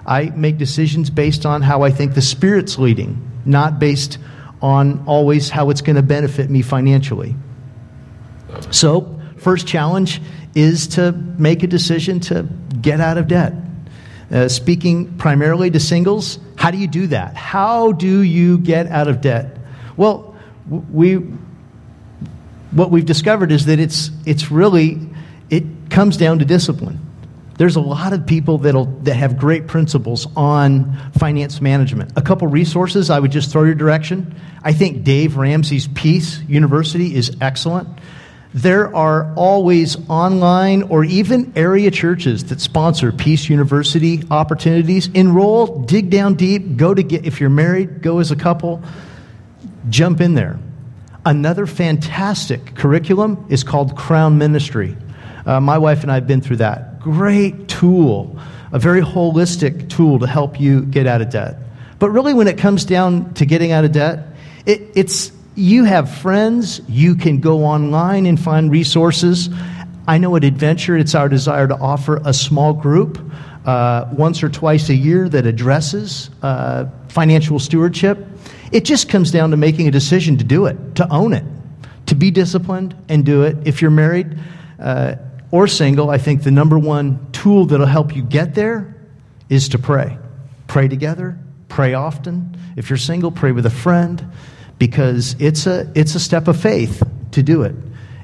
I 0.05 0.25
make 0.25 0.57
decisions 0.57 1.09
based 1.09 1.45
on 1.45 1.61
how 1.61 1.83
I 1.83 1.91
think 1.91 2.13
the 2.13 2.21
Spirit's 2.21 2.77
leading, 2.77 3.31
not 3.45 3.79
based 3.79 4.17
on 4.61 5.03
always 5.07 5.49
how 5.49 5.69
it's 5.69 5.81
going 5.81 5.95
to 5.95 6.03
benefit 6.03 6.49
me 6.49 6.61
financially. 6.61 7.35
So, 8.71 9.19
first 9.37 9.67
challenge 9.67 10.21
is 10.53 10.87
to 10.89 11.11
make 11.11 11.63
a 11.63 11.67
decision 11.67 12.19
to 12.21 12.47
get 12.85 13.01
out 13.01 13.17
of 13.17 13.27
debt. 13.27 13.53
Uh, 14.31 14.47
speaking 14.47 15.17
primarily 15.17 15.69
to 15.71 15.79
singles, 15.79 16.39
how 16.55 16.71
do 16.71 16.77
you 16.77 16.87
do 16.87 17.07
that? 17.07 17.35
How 17.35 17.91
do 17.91 18.21
you 18.21 18.59
get 18.59 18.87
out 18.87 19.07
of 19.07 19.21
debt? 19.21 19.57
Well, 19.97 20.35
we 20.67 21.21
what 22.75 22.91
we've 22.91 23.05
discovered 23.05 23.51
is 23.51 23.67
that 23.67 23.79
it's, 23.79 24.11
it's 24.25 24.51
really, 24.51 24.99
it 25.49 25.63
comes 25.89 26.17
down 26.17 26.39
to 26.39 26.45
discipline. 26.45 26.99
There's 27.57 27.77
a 27.77 27.81
lot 27.81 28.11
of 28.11 28.25
people 28.25 28.57
that'll, 28.57 28.85
that 29.03 29.15
have 29.15 29.37
great 29.37 29.67
principles 29.67 30.27
on 30.35 30.97
finance 31.17 31.61
management. 31.61 32.11
A 32.17 32.21
couple 32.21 32.49
resources 32.49 33.09
I 33.09 33.17
would 33.17 33.31
just 33.31 33.49
throw 33.49 33.63
your 33.63 33.75
direction. 33.75 34.35
I 34.61 34.73
think 34.73 35.05
Dave 35.05 35.37
Ramsey's 35.37 35.87
Peace 35.87 36.41
University 36.49 37.15
is 37.15 37.37
excellent. 37.39 37.87
There 38.55 38.95
are 38.95 39.33
always 39.35 39.97
online 40.09 40.83
or 40.83 41.03
even 41.03 41.51
area 41.57 41.91
churches 41.91 42.45
that 42.45 42.61
sponsor 42.61 43.11
Peace 43.11 43.49
University 43.49 44.23
opportunities. 44.31 45.07
Enroll, 45.09 45.81
dig 45.81 46.09
down 46.09 46.35
deep, 46.35 46.77
go 46.77 46.93
to 46.93 47.03
get, 47.03 47.25
if 47.25 47.41
you're 47.41 47.49
married, 47.49 48.01
go 48.01 48.19
as 48.19 48.31
a 48.31 48.35
couple, 48.37 48.81
jump 49.89 50.21
in 50.21 50.35
there. 50.35 50.57
Another 51.25 51.67
fantastic 51.67 52.75
curriculum 52.75 53.45
is 53.49 53.65
called 53.65 53.97
Crown 53.97 54.37
Ministry. 54.37 54.95
Uh, 55.45 55.59
my 55.59 55.77
wife 55.77 56.03
and 56.03 56.09
I 56.09 56.15
have 56.15 56.27
been 56.27 56.39
through 56.39 56.57
that. 56.57 57.01
Great 57.01 57.67
tool, 57.67 58.39
a 58.71 58.79
very 58.79 59.01
holistic 59.01 59.89
tool 59.89 60.19
to 60.19 60.27
help 60.27 60.61
you 60.61 60.83
get 60.83 61.07
out 61.07 61.19
of 61.21 61.29
debt. 61.29 61.57
But 61.99 62.11
really, 62.11 62.33
when 62.33 62.47
it 62.47 62.57
comes 62.57 62.85
down 62.85 63.33
to 63.33 63.45
getting 63.45 63.73
out 63.73 63.83
of 63.83 63.91
debt, 63.91 64.27
it, 64.65 64.81
it's 64.95 65.33
you 65.55 65.85
have 65.85 66.13
friends, 66.13 66.81
you 66.87 67.15
can 67.15 67.39
go 67.39 67.63
online 67.63 68.25
and 68.25 68.39
find 68.39 68.69
resources. 68.69 69.49
I 70.07 70.17
know 70.17 70.35
at 70.35 70.43
Adventure, 70.43 70.97
it's 70.97 71.15
our 71.15 71.29
desire 71.29 71.67
to 71.67 71.75
offer 71.75 72.21
a 72.25 72.33
small 72.33 72.73
group 72.73 73.19
uh, 73.65 74.07
once 74.11 74.43
or 74.43 74.49
twice 74.49 74.89
a 74.89 74.93
year 74.93 75.27
that 75.29 75.45
addresses 75.45 76.29
uh, 76.43 76.85
financial 77.07 77.57
stewardship. 77.57 78.19
It 78.71 78.83
just 78.83 79.09
comes 79.09 79.31
down 79.31 79.51
to 79.51 79.57
making 79.57 79.87
a 79.87 79.91
decision 79.91 80.37
to 80.37 80.43
do 80.43 80.65
it, 80.65 80.95
to 80.95 81.11
own 81.11 81.33
it, 81.33 81.45
to 82.07 82.15
be 82.15 82.31
disciplined 82.31 82.95
and 83.07 83.25
do 83.25 83.43
it. 83.43 83.57
If 83.65 83.81
you're 83.81 83.91
married 83.91 84.37
uh, 84.79 85.15
or 85.51 85.67
single, 85.67 86.09
I 86.09 86.17
think 86.17 86.43
the 86.43 86.51
number 86.51 86.77
one 86.77 87.31
tool 87.31 87.65
that'll 87.65 87.85
help 87.85 88.15
you 88.15 88.23
get 88.23 88.55
there 88.55 88.95
is 89.49 89.69
to 89.69 89.79
pray. 89.79 90.17
Pray 90.67 90.87
together, 90.89 91.39
pray 91.69 91.93
often. 91.93 92.57
If 92.75 92.89
you're 92.89 92.97
single, 92.97 93.31
pray 93.31 93.53
with 93.53 93.65
a 93.65 93.71
friend 93.71 94.31
because 94.77 95.35
it's 95.39 95.67
a, 95.67 95.91
it's 95.95 96.15
a 96.15 96.19
step 96.19 96.47
of 96.47 96.59
faith 96.59 97.01
to 97.31 97.43
do 97.43 97.63
it 97.63 97.75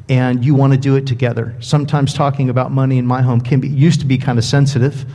and 0.09 0.43
you 0.43 0.55
want 0.55 0.73
to 0.73 0.79
do 0.79 0.95
it 0.95 1.07
together. 1.07 1.55
Sometimes 1.59 2.13
talking 2.13 2.49
about 2.49 2.71
money 2.71 2.97
in 2.97 3.05
my 3.05 3.21
home 3.21 3.41
can 3.41 3.59
be 3.59 3.69
used 3.69 4.01
to 4.01 4.05
be 4.05 4.17
kind 4.17 4.37
of 4.37 4.43
sensitive 4.43 5.05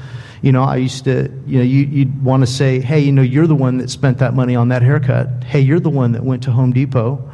you 0.43 0.53
know, 0.53 0.63
I 0.63 0.77
used 0.77 1.05
to, 1.05 1.31
you 1.47 1.59
know, 1.59 1.65
you, 1.65 1.85
you'd 1.87 2.23
want 2.23 2.43
to 2.43 2.47
say, 2.47 2.81
hey, 2.81 3.01
you 3.01 3.13
know, 3.13 3.23
you're 3.23 3.47
the 3.47 3.55
one 3.55 3.79
that 3.79 3.91
spent 3.91 4.19
that 4.19 4.35
money 4.35 4.55
on 4.55 4.69
that 4.69 4.83
haircut. 4.83 5.45
Hey, 5.45 5.61
you're 5.61 5.81
the 5.81 5.91
one 5.91 6.13
that 6.13 6.25
went 6.25 6.43
to 6.45 6.53
Home 6.53 6.73
Depot. 6.73 7.29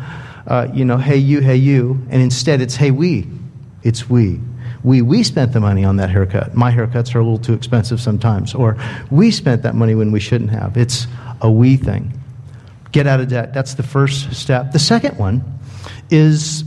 Uh, 0.47 0.69
you 0.73 0.85
know, 0.85 0.97
hey, 0.97 1.17
you, 1.17 1.41
hey, 1.41 1.57
you. 1.57 2.05
And 2.11 2.23
instead 2.23 2.61
it's, 2.61 2.77
hey, 2.77 2.91
we. 2.91 3.27
It's 3.83 4.09
we. 4.09 4.41
We, 4.85 5.03
we 5.03 5.23
spent 5.25 5.53
the 5.53 5.61
money 5.61 5.85
on 5.85 5.97
that 5.97 6.11
haircut. 6.11 6.55
My 6.55 6.73
haircuts 6.73 7.15
are 7.15 7.19
a 7.19 7.23
little 7.23 7.39
too 7.39 7.55
expensive 7.55 8.01
sometimes. 8.01 8.55
Or 8.55 8.77
we 9.11 9.31
spent 9.31 9.63
that 9.63 9.75
money 9.75 9.95
when 9.95 10.11
we 10.11 10.21
shouldn't 10.21 10.51
have. 10.51 10.77
It's 10.77 11.07
a 11.41 11.51
we 11.51 11.77
thing. 11.77 12.19
Get 12.93 13.07
out 13.07 13.21
of 13.21 13.29
debt. 13.29 13.55
That's 13.55 13.75
the 13.75 13.83
first 13.83 14.35
step. 14.35 14.73
The 14.73 14.79
second 14.79 15.19
one 15.19 15.43
is, 16.11 16.65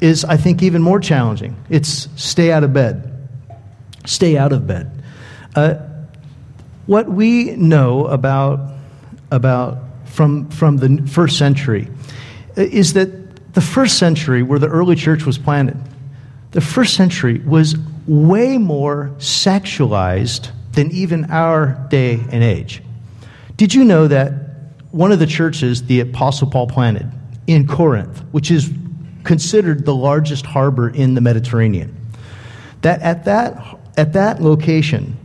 is 0.00 0.24
I 0.24 0.36
think, 0.36 0.62
even 0.62 0.82
more 0.82 1.00
challenging. 1.00 1.56
It's 1.70 2.08
stay 2.16 2.52
out 2.52 2.64
of 2.64 2.72
bed. 2.72 3.28
Stay 4.04 4.36
out 4.36 4.52
of 4.52 4.66
bed. 4.66 4.90
Uh, 5.54 5.76
what 6.86 7.08
we 7.08 7.52
know 7.52 8.06
about, 8.06 8.60
about 9.30 9.78
from, 10.04 10.50
from 10.50 10.76
the 10.76 11.08
first 11.08 11.38
century 11.38 11.88
is 12.56 12.92
that 12.92 13.54
the 13.54 13.60
first 13.60 13.98
century, 13.98 14.42
where 14.42 14.58
the 14.58 14.68
early 14.68 14.96
church 14.96 15.24
was 15.24 15.38
planted, 15.38 15.78
the 16.50 16.60
first 16.60 16.94
century 16.94 17.38
was 17.40 17.76
way 18.06 18.58
more 18.58 19.12
sexualized 19.18 20.50
than 20.72 20.90
even 20.90 21.30
our 21.30 21.86
day 21.88 22.14
and 22.30 22.44
age. 22.44 22.82
Did 23.56 23.72
you 23.72 23.84
know 23.84 24.08
that 24.08 24.43
one 24.94 25.10
of 25.10 25.18
the 25.18 25.26
churches 25.26 25.82
the 25.82 25.98
Apostle 25.98 26.48
Paul 26.48 26.68
planted 26.68 27.10
in 27.48 27.66
Corinth, 27.66 28.22
which 28.30 28.48
is 28.48 28.72
considered 29.24 29.84
the 29.84 29.94
largest 29.94 30.46
harbor 30.46 30.88
in 30.88 31.14
the 31.14 31.20
Mediterranean, 31.20 31.96
that 32.82 33.02
at 33.02 33.24
that, 33.24 33.76
at 33.96 34.12
that 34.12 34.40
location, 34.40 35.16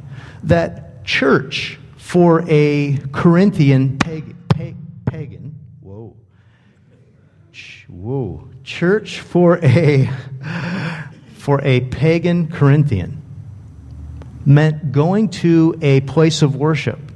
that 0.42 1.06
church 1.06 1.78
for 1.98 2.44
a 2.50 2.98
Corinthian 3.12 4.00
pagan, 4.00 4.36
pagan 5.06 5.56
whoa, 5.82 6.16
whoa, 7.88 8.50
church 8.64 9.20
for 9.20 9.64
a 9.64 10.08
for 11.36 11.62
a 11.62 11.82
pagan 11.82 12.48
Corinthian 12.50 13.22
meant 14.48 14.92
going 14.92 15.30
to 15.30 15.78
a 15.84 16.02
place 16.02 16.42
of 16.42 16.56
worship 16.56 17.09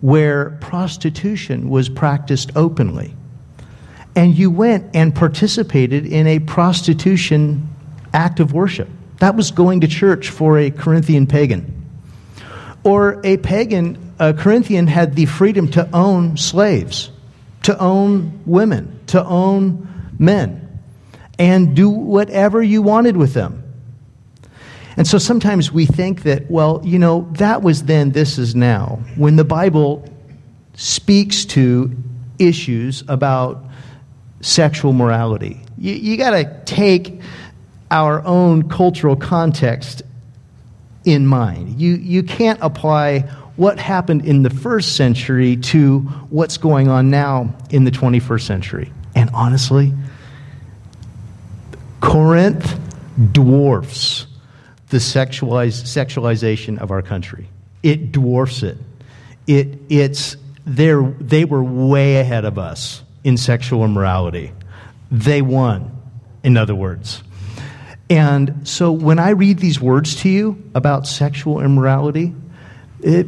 where 0.00 0.50
prostitution 0.60 1.68
was 1.68 1.88
practiced 1.88 2.50
openly. 2.56 3.14
And 4.16 4.36
you 4.36 4.50
went 4.50 4.94
and 4.94 5.14
participated 5.14 6.06
in 6.06 6.26
a 6.26 6.40
prostitution 6.40 7.68
act 8.12 8.40
of 8.40 8.52
worship. 8.52 8.88
That 9.18 9.36
was 9.36 9.50
going 9.50 9.82
to 9.82 9.88
church 9.88 10.30
for 10.30 10.58
a 10.58 10.70
Corinthian 10.70 11.26
pagan. 11.26 11.76
Or 12.82 13.20
a 13.24 13.36
pagan, 13.36 14.14
a 14.18 14.32
Corinthian 14.32 14.86
had 14.86 15.14
the 15.14 15.26
freedom 15.26 15.68
to 15.72 15.88
own 15.94 16.38
slaves, 16.38 17.10
to 17.64 17.78
own 17.78 18.40
women, 18.46 18.98
to 19.08 19.22
own 19.24 19.86
men, 20.18 20.80
and 21.38 21.76
do 21.76 21.90
whatever 21.90 22.62
you 22.62 22.82
wanted 22.82 23.16
with 23.16 23.34
them. 23.34 23.62
And 24.96 25.06
so 25.06 25.18
sometimes 25.18 25.72
we 25.72 25.86
think 25.86 26.22
that, 26.24 26.50
well, 26.50 26.80
you 26.84 26.98
know, 26.98 27.28
that 27.32 27.62
was 27.62 27.84
then, 27.84 28.12
this 28.12 28.38
is 28.38 28.54
now. 28.54 29.00
When 29.16 29.36
the 29.36 29.44
Bible 29.44 30.08
speaks 30.74 31.44
to 31.46 31.94
issues 32.38 33.04
about 33.08 33.64
sexual 34.40 34.92
morality, 34.92 35.62
you, 35.78 35.94
you 35.94 36.16
got 36.16 36.30
to 36.30 36.62
take 36.64 37.20
our 37.90 38.24
own 38.24 38.68
cultural 38.68 39.16
context 39.16 40.02
in 41.04 41.26
mind. 41.26 41.80
You, 41.80 41.94
you 41.94 42.22
can't 42.22 42.58
apply 42.62 43.20
what 43.56 43.78
happened 43.78 44.24
in 44.24 44.42
the 44.42 44.50
first 44.50 44.96
century 44.96 45.56
to 45.56 46.00
what's 46.30 46.56
going 46.56 46.88
on 46.88 47.10
now 47.10 47.54
in 47.70 47.84
the 47.84 47.90
21st 47.90 48.42
century. 48.42 48.92
And 49.14 49.28
honestly, 49.34 49.92
Corinth 52.00 52.78
dwarfs 53.32 54.26
the 54.90 54.98
sexualiz- 54.98 55.82
sexualization 55.82 56.78
of 56.78 56.90
our 56.90 57.02
country. 57.02 57.48
It 57.82 58.12
dwarfs 58.12 58.62
it. 58.62 58.76
it 59.46 59.78
it's, 59.88 60.36
they 60.66 61.44
were 61.44 61.62
way 61.64 62.16
ahead 62.16 62.44
of 62.44 62.58
us 62.58 63.02
in 63.24 63.36
sexual 63.36 63.84
immorality. 63.84 64.52
They 65.10 65.42
won, 65.42 65.96
in 66.42 66.56
other 66.56 66.74
words. 66.74 67.22
And 68.08 68.68
so 68.68 68.92
when 68.92 69.18
I 69.18 69.30
read 69.30 69.60
these 69.60 69.80
words 69.80 70.16
to 70.22 70.28
you 70.28 70.62
about 70.74 71.06
sexual 71.06 71.60
immorality, 71.60 72.34
it, 73.00 73.26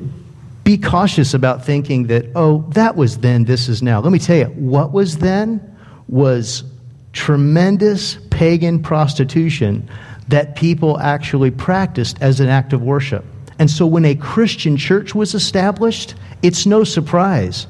be 0.64 0.78
cautious 0.78 1.34
about 1.34 1.64
thinking 1.64 2.08
that, 2.08 2.26
oh, 2.34 2.64
that 2.70 2.96
was 2.96 3.18
then, 3.18 3.44
this 3.44 3.68
is 3.68 3.82
now. 3.82 4.00
Let 4.00 4.12
me 4.12 4.18
tell 4.18 4.36
you, 4.36 4.46
what 4.46 4.92
was 4.92 5.18
then 5.18 5.76
was 6.08 6.64
tremendous 7.12 8.18
pagan 8.30 8.82
prostitution 8.82 9.88
that 10.28 10.56
people 10.56 10.98
actually 10.98 11.50
practiced 11.50 12.20
as 12.20 12.40
an 12.40 12.48
act 12.48 12.72
of 12.72 12.82
worship. 12.82 13.24
And 13.58 13.70
so 13.70 13.86
when 13.86 14.04
a 14.04 14.14
Christian 14.14 14.76
church 14.76 15.14
was 15.14 15.34
established, 15.34 16.14
it's 16.42 16.66
no 16.66 16.84
surprise 16.84 17.66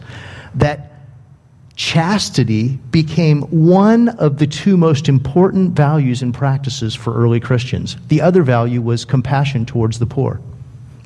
that 0.55 0.93
chastity 1.75 2.79
became 2.91 3.43
one 3.43 4.09
of 4.11 4.39
the 4.39 4.47
two 4.47 4.77
most 4.77 5.09
important 5.09 5.73
values 5.73 6.23
and 6.23 6.35
practices 6.35 6.95
for 6.95 7.15
early 7.15 7.41
Christians. 7.41 7.97
The 8.09 8.21
other 8.21 8.43
value 8.43 8.83
was 8.83 9.05
compassion 9.05 9.67
towards 9.67 9.99
the 9.99 10.07
poor. 10.07 10.41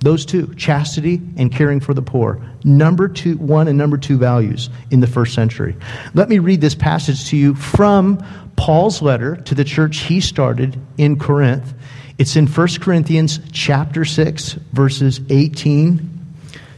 Those 0.00 0.26
two, 0.26 0.55
chastity 0.55 1.23
and 1.37 1.50
caring 1.50 1.81
for 1.81 1.95
the 1.95 2.03
poor, 2.03 2.41
number 2.65 3.09
two, 3.09 3.38
one 3.38 3.67
and 3.67 3.79
number 3.79 3.97
two 3.97 4.19
values 4.19 4.69
in 4.91 5.00
the 5.00 5.07
first 5.07 5.35
century. 5.35 5.75
Let 6.15 6.29
me 6.29 6.38
read 6.38 6.61
this 6.61 6.75
passage 6.75 7.26
to 7.31 7.37
you 7.37 7.55
from 7.55 8.23
Paul's 8.56 9.02
letter 9.02 9.36
to 9.36 9.54
the 9.54 9.64
church 9.64 9.98
he 9.98 10.20
started 10.20 10.78
in 10.98 11.18
Corinth. 11.18 11.75
It's 12.18 12.36
in 12.36 12.46
1 12.46 12.68
Corinthians 12.80 13.38
chapter 13.52 14.04
6, 14.04 14.52
verses 14.72 15.20
18 15.28 16.26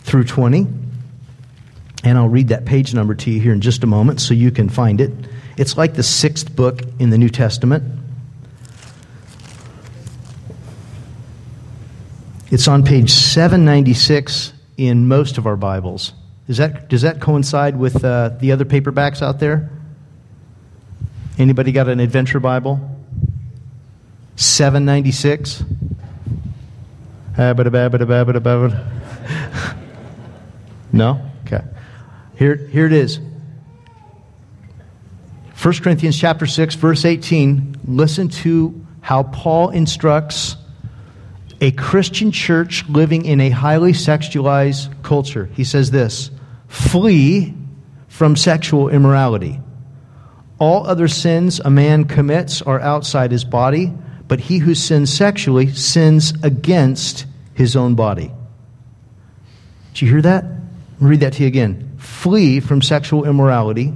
through 0.01 0.25
20. 0.25 0.67
And 2.05 2.19
I'll 2.19 2.29
read 2.29 2.49
that 2.49 2.65
page 2.65 2.95
number 2.95 3.15
to 3.15 3.31
you 3.31 3.41
here 3.41 3.53
in 3.53 3.61
just 3.61 3.85
a 3.85 3.87
moment 3.87 4.21
so 4.21 4.35
you 4.35 4.51
can 4.51 4.69
find 4.69 5.01
it. 5.01 5.13
It's 5.57 5.77
like 5.77 5.95
the 5.95 6.03
sixth 6.03 6.55
book 6.55 6.83
in 6.99 7.11
the 7.11 7.19
New 7.19 7.29
Testament. 7.29 7.85
It's 12.51 12.67
on 12.67 12.83
page 12.85 13.11
796 13.11 14.53
in 14.77 15.07
most 15.07 15.37
of 15.39 15.47
our 15.47 15.57
Bibles. 15.57 16.15
Does 16.47 16.57
that, 16.57 16.89
does 16.89 17.03
that 17.03 17.21
coincide 17.21 17.77
with 17.77 18.03
uh, 18.03 18.31
the 18.41 18.53
other 18.53 18.65
paperbacks 18.65 19.21
out 19.21 19.39
there? 19.39 19.71
Anybody 21.39 21.71
got 21.71 21.89
an 21.89 22.01
adventure 22.01 22.41
Bible? 22.41 22.81
796? 24.35 25.63
No? 30.93 31.21
Okay. 31.45 31.63
Here, 32.37 32.57
here 32.57 32.87
it 32.87 32.93
is. 32.93 33.21
1 35.61 35.75
Corinthians 35.75 36.19
chapter 36.19 36.47
6, 36.47 36.77
verse 36.77 37.05
18. 37.05 37.81
Listen 37.87 38.29
to 38.29 38.87
how 39.01 39.25
Paul 39.25 39.71
instructs 39.71 40.57
a 41.61 41.73
Christian 41.73 42.33
church 42.33 42.89
living 42.89 43.25
in 43.25 43.41
a 43.41 43.51
highly 43.51 43.93
sexualized 43.93 45.03
culture. 45.03 45.51
He 45.55 45.65
says 45.65 45.91
this 45.91 46.31
flee 46.69 47.55
from 48.09 48.35
sexual 48.35 48.89
immorality. 48.89 49.61
All 50.59 50.87
other 50.87 51.09
sins 51.09 51.61
a 51.61 51.71
man 51.71 52.05
commits 52.05 52.63
are 52.63 52.81
outside 52.81 53.31
his 53.31 53.45
body, 53.45 53.93
but 54.27 54.41
he 54.41 54.59
who 54.59 54.75
sins 54.75 55.13
sexually 55.13 55.73
sins 55.73 56.33
against 56.43 57.27
his 57.55 57.77
own 57.77 57.95
body. 57.95 58.33
Did 59.95 60.03
you 60.03 60.09
hear 60.09 60.23
that? 60.23 60.45
read 61.01 61.21
that 61.21 61.35
to 61.35 61.43
you 61.43 61.47
again. 61.47 61.95
Flee 61.99 62.61
from 62.61 62.83
sexual 62.83 63.25
immorality. 63.25 63.95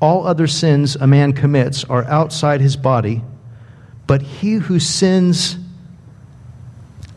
All 0.00 0.26
other 0.26 0.46
sins 0.46 0.96
a 0.96 1.06
man 1.06 1.32
commits 1.32 1.84
are 1.84 2.04
outside 2.04 2.60
his 2.60 2.76
body, 2.76 3.22
but 4.06 4.22
he 4.22 4.54
who 4.54 4.78
sins 4.78 5.58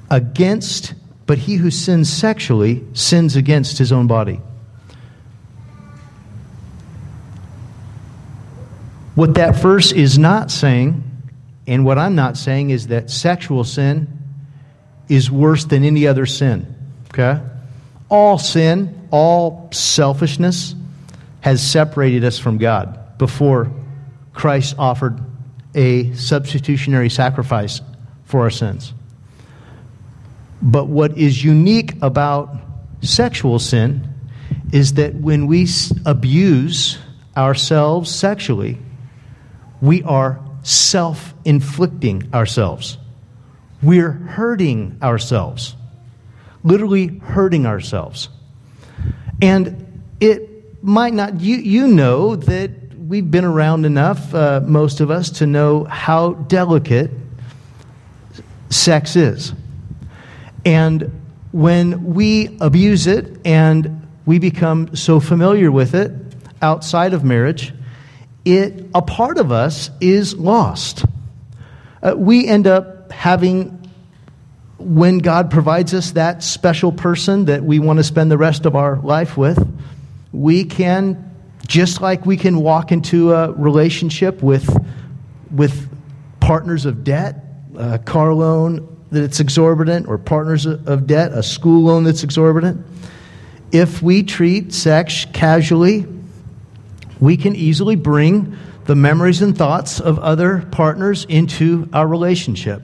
against, 0.10 0.96
but 1.28 1.38
he 1.38 1.56
who 1.56 1.70
sins 1.70 2.12
sexually 2.12 2.84
sins 2.94 3.36
against 3.36 3.78
his 3.78 3.92
own 3.92 4.08
body. 4.08 4.42
What 9.16 9.36
that 9.36 9.56
verse 9.62 9.92
is 9.92 10.18
not 10.18 10.52
saying, 10.52 11.04
and 11.68 11.86
what 11.86 11.98
I'm 11.98 12.16
not 12.16 12.38
saying, 12.38 12.70
is 12.70 12.88
that 12.88 13.10
sexual 13.10 13.64
sin 13.64 14.08
is 15.10 15.30
worse 15.30 15.66
than 15.66 15.84
any 15.84 16.08
other 16.08 16.26
sin. 16.26 16.76
Okay? 17.14 17.42
All 18.10 18.38
sin, 18.38 19.08
all 19.12 19.70
selfishness 19.74 20.76
has 21.42 21.66
separated 21.66 22.24
us 22.24 22.40
from 22.40 22.58
God 22.58 23.18
before 23.18 23.72
Christ 24.34 24.76
offered 24.78 25.20
a 25.76 26.14
substitutionary 26.14 27.10
sacrifice 27.10 27.82
for 28.26 28.42
our 28.42 28.50
sins. 28.50 28.94
But 30.62 30.88
what 30.88 31.18
is 31.18 31.44
unique 31.44 31.96
about 32.02 32.56
sexual 33.02 33.60
sin 33.60 34.08
is 34.72 34.94
that 34.94 35.16
when 35.16 35.48
we 35.48 35.68
abuse 36.06 36.98
ourselves 37.36 38.14
sexually, 38.14 38.78
we 39.82 40.04
are 40.04 40.40
self 40.64 41.34
inflicting 41.44 42.30
ourselves. 42.34 42.98
We're 43.82 44.12
hurting 44.12 45.00
ourselves, 45.02 45.76
literally 46.64 47.08
hurting 47.08 47.66
ourselves. 47.66 48.30
And 49.42 50.04
it 50.20 50.84
might 50.84 51.14
not, 51.14 51.42
you, 51.42 51.58
you 51.58 51.88
know 51.88 52.36
that 52.36 52.72
we've 52.96 53.30
been 53.30 53.44
around 53.44 53.86
enough, 53.86 54.34
uh, 54.36 54.62
most 54.64 55.02
of 55.02 55.10
us, 55.10 55.32
to 55.32 55.48
know 55.48 55.84
how 55.86 56.34
delicate 56.34 57.10
sex 58.70 59.16
is. 59.16 59.54
And 60.64 61.22
when 61.52 62.14
we 62.14 62.58
abuse 62.62 63.08
it 63.08 63.40
and 63.46 64.08
we 64.26 64.38
become 64.38 64.96
so 64.96 65.20
familiar 65.20 65.72
with 65.72 65.96
it 65.96 66.12
outside 66.62 67.14
of 67.14 67.24
marriage, 67.24 67.74
it 68.46 68.86
a 68.94 69.02
part 69.02 69.38
of 69.38 69.52
us 69.52 69.90
is 70.00 70.36
lost. 70.36 71.06
Uh, 72.02 72.16
we 72.18 72.48
end 72.48 72.68
up 72.68 73.12
having 73.12 73.78
when 74.78 75.20
God 75.20 75.52
provides 75.52 75.94
us 75.94 76.12
that 76.12 76.44
special 76.44 76.92
person 76.92 77.46
that 77.46 77.64
we 77.64 77.78
want 77.80 77.98
to 77.98 78.04
spend 78.04 78.32
the 78.32 78.38
rest 78.38 78.66
of 78.66 78.76
our 78.76 78.98
life 78.98 79.38
with, 79.38 79.60
we 80.32 80.64
can 80.64 81.32
just 81.68 82.02
like 82.02 82.26
we 82.26 82.36
can 82.36 82.62
walk 82.62 82.92
into 82.92 83.32
a 83.32 83.52
relationship 83.52 84.42
with 84.42 84.68
with 85.52 85.88
partners 86.40 86.86
of 86.86 87.04
debt, 87.04 87.44
a 87.78 88.00
car 88.00 88.34
loan, 88.34 88.88
that's 89.12 89.40
exorbitant 89.40 90.08
or 90.08 90.18
partners 90.18 90.66
of 90.66 91.06
debt, 91.06 91.34
a 91.34 91.44
school 91.44 91.84
loan 91.84 92.06
that's 92.06 92.24
exorbitant. 92.24 92.86
If 93.72 94.02
we 94.02 94.24
treat 94.24 94.74
sex 94.74 95.28
casually, 95.34 96.06
we 97.22 97.38
can 97.38 97.56
easily 97.56 97.96
bring 97.96 98.58
the 98.86 98.96
memories 98.96 99.42
and 99.42 99.58
thoughts 99.58 100.02
of 100.02 100.20
other 100.20 100.68
partners 100.72 101.26
into 101.30 101.88
our 101.94 102.08
relationship. 102.08 102.82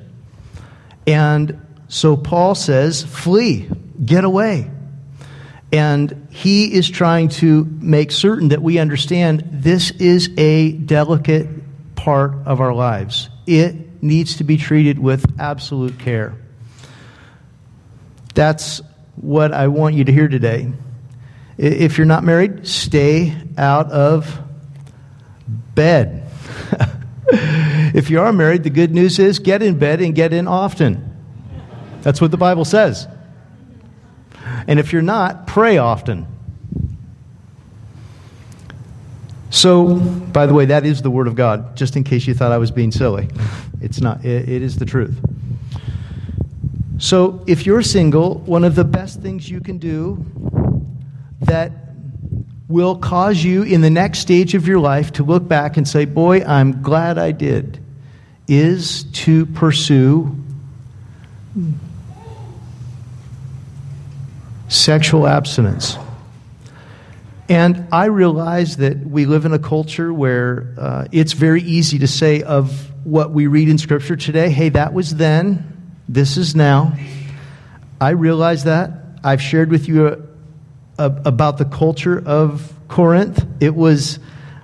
And 1.05 1.65
so 1.89 2.15
Paul 2.15 2.55
says, 2.55 3.03
flee, 3.03 3.69
get 4.05 4.23
away. 4.23 4.71
And 5.71 6.27
he 6.31 6.73
is 6.73 6.89
trying 6.89 7.29
to 7.29 7.65
make 7.65 8.11
certain 8.11 8.49
that 8.49 8.61
we 8.61 8.79
understand 8.79 9.43
this 9.51 9.91
is 9.91 10.29
a 10.37 10.71
delicate 10.71 11.49
part 11.95 12.33
of 12.45 12.61
our 12.61 12.73
lives. 12.73 13.29
It 13.45 14.01
needs 14.03 14.37
to 14.37 14.43
be 14.43 14.55
treated 14.57 14.99
with 14.99 15.25
absolute 15.39 15.99
care. 15.99 16.35
That's 18.33 18.81
what 19.15 19.51
I 19.51 19.67
want 19.67 19.95
you 19.95 20.03
to 20.03 20.11
hear 20.11 20.27
today. 20.27 20.71
If 21.57 21.97
you're 21.97 22.05
not 22.05 22.23
married, 22.23 22.67
stay 22.67 23.35
out 23.57 23.91
of 23.91 24.39
bed. 25.73 26.29
if 27.27 28.09
you 28.09 28.19
are 28.19 28.31
married, 28.31 28.63
the 28.63 28.69
good 28.69 28.91
news 28.91 29.17
is 29.17 29.39
get 29.39 29.63
in 29.63 29.79
bed 29.79 30.01
and 30.01 30.13
get 30.13 30.33
in 30.33 30.47
often. 30.47 31.03
That's 32.01 32.21
what 32.21 32.31
the 32.31 32.37
Bible 32.37 32.63
says. 32.63 33.07
And 34.67 34.79
if 34.79 34.93
you're 34.93 35.01
not, 35.01 35.47
pray 35.47 35.77
often. 35.77 36.27
So, 39.49 39.95
by 39.95 40.45
the 40.45 40.53
way, 40.53 40.65
that 40.65 40.85
is 40.85 41.01
the 41.01 41.09
Word 41.09 41.27
of 41.27 41.35
God, 41.35 41.75
just 41.75 41.95
in 41.95 42.03
case 42.03 42.27
you 42.27 42.33
thought 42.33 42.51
I 42.51 42.57
was 42.57 42.69
being 42.69 42.91
silly. 42.91 43.29
It's 43.81 44.01
not, 44.01 44.23
it, 44.23 44.47
it 44.47 44.61
is 44.61 44.77
the 44.77 44.85
truth. 44.85 45.17
So, 46.99 47.43
if 47.47 47.65
you're 47.65 47.81
single, 47.81 48.39
one 48.39 48.63
of 48.63 48.75
the 48.75 48.83
best 48.83 49.21
things 49.21 49.49
you 49.49 49.61
can 49.61 49.77
do 49.77 50.25
that 51.47 51.71
will 52.67 52.97
cause 52.97 53.43
you 53.43 53.63
in 53.63 53.81
the 53.81 53.89
next 53.89 54.19
stage 54.19 54.53
of 54.53 54.67
your 54.67 54.79
life 54.79 55.13
to 55.13 55.23
look 55.23 55.47
back 55.47 55.77
and 55.77 55.87
say, 55.87 56.05
Boy, 56.05 56.43
I'm 56.43 56.81
glad 56.81 57.17
I 57.17 57.31
did, 57.31 57.83
is 58.47 59.03
to 59.03 59.45
pursue 59.47 60.35
sexual 64.67 65.27
abstinence. 65.27 65.97
And 67.49 67.87
I 67.93 68.05
realize 68.05 68.77
that 68.77 68.97
we 68.97 69.25
live 69.25 69.45
in 69.45 69.53
a 69.53 69.59
culture 69.59 70.13
where 70.13 70.73
uh, 70.77 71.07
it's 71.13 71.31
very 71.31 71.61
easy 71.61 71.99
to 71.99 72.07
say 72.07 72.43
of 72.43 72.91
what 73.05 73.31
we 73.31 73.47
read 73.47 73.69
in 73.69 73.77
Scripture 73.77 74.17
today, 74.17 74.49
hey, 74.49 74.67
that 74.69 74.93
was 74.93 75.15
then, 75.15 75.95
this 76.09 76.35
is 76.35 76.55
now. 76.55 76.93
I 78.01 78.09
realize 78.09 78.65
that. 78.65 78.91
I've 79.23 79.41
shared 79.41 79.71
with 79.71 79.87
you 79.87 80.26
about 80.97 81.57
the 81.57 81.65
culture 81.65 82.21
of 82.25 82.73
Corinth. 82.87 83.45
It 83.59 83.75
was, 83.75 84.19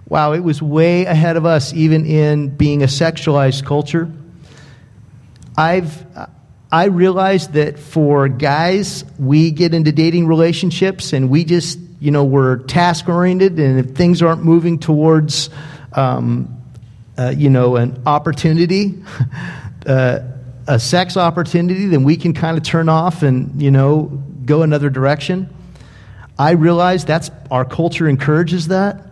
wow, 0.07 0.33
it 0.33 0.39
was 0.39 0.61
way 0.61 1.05
ahead 1.05 1.37
of 1.37 1.45
us, 1.45 1.73
even 1.73 2.05
in 2.05 2.49
being 2.55 2.83
a 2.83 2.87
sexualized 2.87 3.65
culture. 3.65 4.11
I've 5.55 6.05
I 6.73 6.85
realize 6.85 7.49
that 7.49 7.77
for 7.77 8.27
guys, 8.27 9.05
we 9.19 9.51
get 9.51 9.75
into 9.75 9.91
dating 9.91 10.25
relationships 10.25 11.13
and 11.13 11.29
we 11.29 11.43
just, 11.43 11.77
you 11.99 12.09
know, 12.09 12.23
we're 12.23 12.57
task 12.63 13.07
oriented, 13.07 13.59
and 13.59 13.77
if 13.77 13.95
things 13.95 14.23
aren't 14.23 14.43
moving 14.43 14.79
towards, 14.79 15.51
um, 15.93 16.63
uh, 17.15 17.31
you 17.37 17.51
know, 17.51 17.75
an 17.75 18.01
opportunity, 18.07 19.03
uh, 19.85 20.21
a 20.65 20.79
sex 20.79 21.15
opportunity, 21.15 21.85
then 21.85 22.03
we 22.03 22.17
can 22.17 22.33
kind 22.33 22.57
of 22.57 22.63
turn 22.63 22.89
off 22.89 23.21
and, 23.21 23.61
you 23.61 23.69
know, 23.69 24.05
go 24.43 24.63
another 24.63 24.89
direction. 24.89 25.53
I 26.37 26.51
realize 26.51 27.05
that's 27.05 27.29
our 27.51 27.65
culture 27.65 28.07
encourages 28.07 28.69
that. 28.69 29.05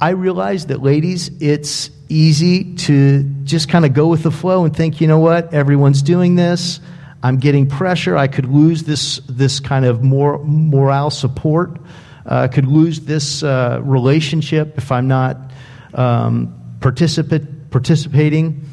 I 0.00 0.10
realize 0.10 0.66
that, 0.66 0.82
ladies, 0.82 1.30
it's 1.40 1.90
easy 2.08 2.74
to 2.74 3.22
just 3.44 3.68
kind 3.68 3.84
of 3.84 3.94
go 3.94 4.06
with 4.06 4.22
the 4.22 4.30
flow 4.30 4.64
and 4.64 4.74
think, 4.74 5.00
you 5.00 5.08
know 5.08 5.18
what, 5.18 5.52
everyone's 5.52 6.02
doing 6.02 6.36
this. 6.36 6.80
I'm 7.22 7.38
getting 7.38 7.68
pressure. 7.68 8.16
I 8.16 8.28
could 8.28 8.46
lose 8.46 8.84
this, 8.84 9.20
this 9.28 9.60
kind 9.60 9.84
of 9.84 10.02
more 10.02 10.38
morale 10.44 11.10
support. 11.10 11.78
Uh, 12.24 12.42
I 12.42 12.48
could 12.48 12.66
lose 12.66 13.00
this 13.00 13.42
uh, 13.42 13.80
relationship 13.82 14.78
if 14.78 14.92
I'm 14.92 15.08
not 15.08 15.50
um, 15.94 16.76
participate, 16.80 17.70
participating. 17.70 18.68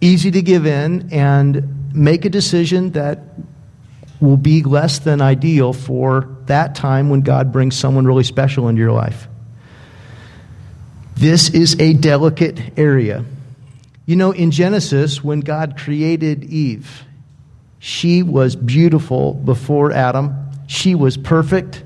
Easy 0.00 0.30
to 0.30 0.42
give 0.42 0.66
in 0.66 1.12
and 1.12 1.94
make 1.94 2.24
a 2.24 2.30
decision 2.30 2.92
that 2.92 3.18
will 4.20 4.36
be 4.36 4.62
less 4.62 4.98
than 5.00 5.20
ideal 5.20 5.72
for 5.72 6.36
that 6.46 6.74
time 6.74 7.10
when 7.10 7.20
God 7.20 7.52
brings 7.52 7.76
someone 7.76 8.06
really 8.06 8.24
special 8.24 8.68
into 8.68 8.80
your 8.80 8.92
life. 8.92 9.28
This 11.14 11.48
is 11.50 11.78
a 11.80 11.92
delicate 11.94 12.78
area. 12.78 13.24
You 14.04 14.16
know, 14.16 14.30
in 14.30 14.50
Genesis, 14.50 15.22
when 15.24 15.40
God 15.40 15.76
created 15.76 16.44
Eve, 16.44 17.04
she 17.78 18.22
was 18.22 18.54
beautiful 18.54 19.34
before 19.34 19.92
Adam. 19.92 20.50
She 20.66 20.94
was 20.94 21.16
perfect. 21.16 21.82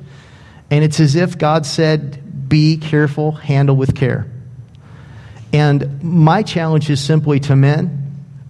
And 0.71 0.85
it's 0.85 1.01
as 1.01 1.17
if 1.17 1.39
God 1.39 1.67
said, 1.67 2.49
Be 2.49 2.77
careful, 2.77 3.33
handle 3.33 3.77
with 3.77 3.95
care. 3.95 4.31
And 5.53 6.03
my 6.03 6.43
challenge 6.43 6.91
is 6.91 7.01
simply 7.01 7.41
to 7.41 7.57
men, 7.57 7.97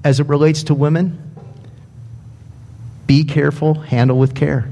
as 0.02 0.20
it 0.20 0.26
relates 0.26 0.64
to 0.64 0.74
women 0.74 1.19
be 3.10 3.24
careful, 3.24 3.74
handle 3.74 4.16
with 4.16 4.36
care. 4.36 4.70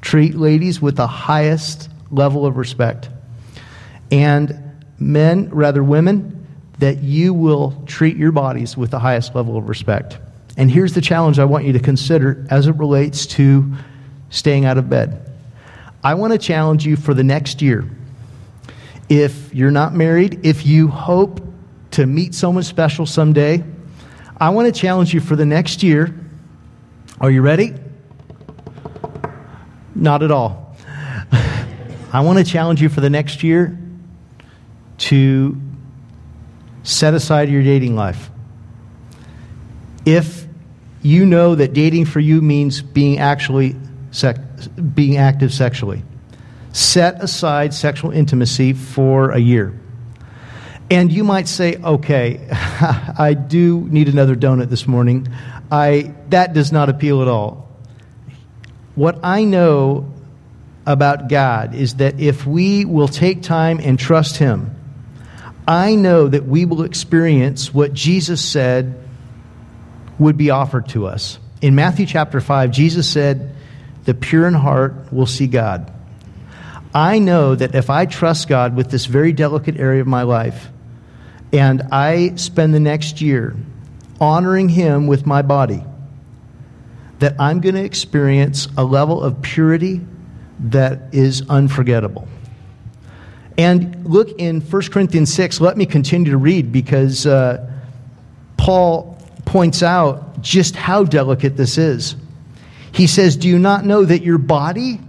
Treat 0.00 0.36
ladies 0.36 0.80
with 0.80 0.94
the 0.94 1.08
highest 1.08 1.90
level 2.12 2.46
of 2.46 2.56
respect. 2.56 3.08
And 4.12 4.76
men, 5.00 5.50
rather 5.50 5.82
women, 5.82 6.46
that 6.78 7.02
you 7.02 7.34
will 7.34 7.82
treat 7.86 8.16
your 8.16 8.30
bodies 8.30 8.76
with 8.76 8.92
the 8.92 9.00
highest 9.00 9.34
level 9.34 9.56
of 9.56 9.68
respect. 9.68 10.20
And 10.56 10.70
here's 10.70 10.94
the 10.94 11.00
challenge 11.00 11.40
I 11.40 11.46
want 11.46 11.64
you 11.64 11.72
to 11.72 11.80
consider 11.80 12.46
as 12.48 12.68
it 12.68 12.76
relates 12.76 13.26
to 13.26 13.72
staying 14.28 14.66
out 14.66 14.78
of 14.78 14.88
bed. 14.88 15.28
I 16.04 16.14
want 16.14 16.32
to 16.32 16.38
challenge 16.38 16.86
you 16.86 16.94
for 16.94 17.12
the 17.12 17.24
next 17.24 17.60
year. 17.60 17.90
If 19.08 19.52
you're 19.52 19.72
not 19.72 19.94
married, 19.94 20.46
if 20.46 20.64
you 20.64 20.86
hope 20.86 21.40
to 21.90 22.06
meet 22.06 22.36
someone 22.36 22.62
special 22.62 23.04
someday, 23.04 23.64
I 24.36 24.50
want 24.50 24.72
to 24.72 24.80
challenge 24.80 25.12
you 25.12 25.18
for 25.18 25.34
the 25.34 25.44
next 25.44 25.82
year. 25.82 26.14
Are 27.20 27.32
you 27.32 27.42
ready? 27.42 27.74
Not 30.00 30.22
at 30.22 30.30
all. 30.30 30.74
I 32.12 32.22
want 32.22 32.38
to 32.38 32.44
challenge 32.44 32.82
you 32.82 32.88
for 32.88 33.00
the 33.00 33.10
next 33.10 33.42
year 33.42 33.78
to 34.98 35.60
set 36.82 37.14
aside 37.14 37.50
your 37.50 37.62
dating 37.62 37.94
life. 37.94 38.30
If 40.04 40.46
you 41.02 41.26
know 41.26 41.54
that 41.54 41.72
dating 41.72 42.06
for 42.06 42.18
you 42.18 42.40
means 42.40 42.82
being 42.82 43.18
actually 43.18 43.76
being 44.94 45.18
active 45.18 45.52
sexually, 45.52 46.02
set 46.72 47.22
aside 47.22 47.74
sexual 47.74 48.10
intimacy 48.10 48.72
for 48.72 49.30
a 49.30 49.38
year. 49.38 49.78
And 50.90 51.12
you 51.12 51.22
might 51.22 51.46
say, 51.46 51.76
okay, 51.76 52.48
I 52.50 53.34
do 53.34 53.86
need 53.90 54.08
another 54.08 54.34
donut 54.34 54.70
this 54.70 54.88
morning. 54.88 55.28
I, 55.70 56.14
that 56.30 56.52
does 56.52 56.72
not 56.72 56.88
appeal 56.88 57.22
at 57.22 57.28
all. 57.28 57.69
What 59.00 59.20
I 59.22 59.44
know 59.44 60.12
about 60.84 61.30
God 61.30 61.74
is 61.74 61.94
that 61.94 62.20
if 62.20 62.46
we 62.46 62.84
will 62.84 63.08
take 63.08 63.42
time 63.42 63.80
and 63.82 63.98
trust 63.98 64.36
Him, 64.36 64.76
I 65.66 65.94
know 65.94 66.28
that 66.28 66.44
we 66.44 66.66
will 66.66 66.82
experience 66.82 67.72
what 67.72 67.94
Jesus 67.94 68.44
said 68.44 69.02
would 70.18 70.36
be 70.36 70.50
offered 70.50 70.90
to 70.90 71.06
us. 71.06 71.38
In 71.62 71.74
Matthew 71.74 72.04
chapter 72.04 72.42
5, 72.42 72.72
Jesus 72.72 73.08
said, 73.08 73.54
The 74.04 74.12
pure 74.12 74.46
in 74.46 74.52
heart 74.52 75.10
will 75.10 75.24
see 75.24 75.46
God. 75.46 75.90
I 76.94 77.20
know 77.20 77.54
that 77.54 77.74
if 77.74 77.88
I 77.88 78.04
trust 78.04 78.48
God 78.48 78.76
with 78.76 78.90
this 78.90 79.06
very 79.06 79.32
delicate 79.32 79.78
area 79.78 80.02
of 80.02 80.08
my 80.08 80.24
life, 80.24 80.68
and 81.54 81.84
I 81.90 82.34
spend 82.34 82.74
the 82.74 82.80
next 82.80 83.22
year 83.22 83.56
honoring 84.20 84.68
Him 84.68 85.06
with 85.06 85.24
my 85.24 85.40
body, 85.40 85.86
that 87.20 87.36
I'm 87.38 87.60
going 87.60 87.74
to 87.74 87.84
experience 87.84 88.66
a 88.76 88.84
level 88.84 89.22
of 89.22 89.40
purity 89.40 90.00
that 90.58 91.14
is 91.14 91.48
unforgettable. 91.48 92.26
And 93.56 94.06
look 94.06 94.40
in 94.40 94.62
1 94.62 94.82
Corinthians 94.90 95.32
6, 95.32 95.60
let 95.60 95.76
me 95.76 95.84
continue 95.84 96.32
to 96.32 96.38
read 96.38 96.72
because 96.72 97.26
uh, 97.26 97.70
Paul 98.56 99.18
points 99.44 99.82
out 99.82 100.40
just 100.40 100.76
how 100.76 101.04
delicate 101.04 101.56
this 101.56 101.76
is. 101.76 102.16
He 102.92 103.06
says, 103.06 103.36
Do 103.36 103.48
you 103.48 103.58
not 103.58 103.84
know 103.84 104.04
that 104.04 104.22
your 104.22 104.38
body 104.38 105.00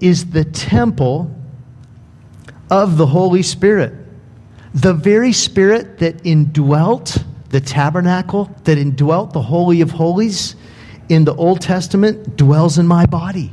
is 0.00 0.26
the 0.30 0.44
temple 0.44 1.34
of 2.70 2.98
the 2.98 3.06
Holy 3.06 3.42
Spirit? 3.42 3.94
The 4.74 4.92
very 4.92 5.32
Spirit 5.32 5.98
that 6.00 6.26
indwelt 6.26 7.16
the 7.48 7.60
tabernacle, 7.62 8.54
that 8.64 8.76
indwelt 8.76 9.32
the 9.32 9.40
Holy 9.40 9.80
of 9.80 9.90
Holies 9.90 10.54
in 11.08 11.24
the 11.24 11.34
Old 11.34 11.60
Testament, 11.60 12.36
dwells 12.36 12.78
in 12.78 12.86
my 12.86 13.06
body. 13.06 13.52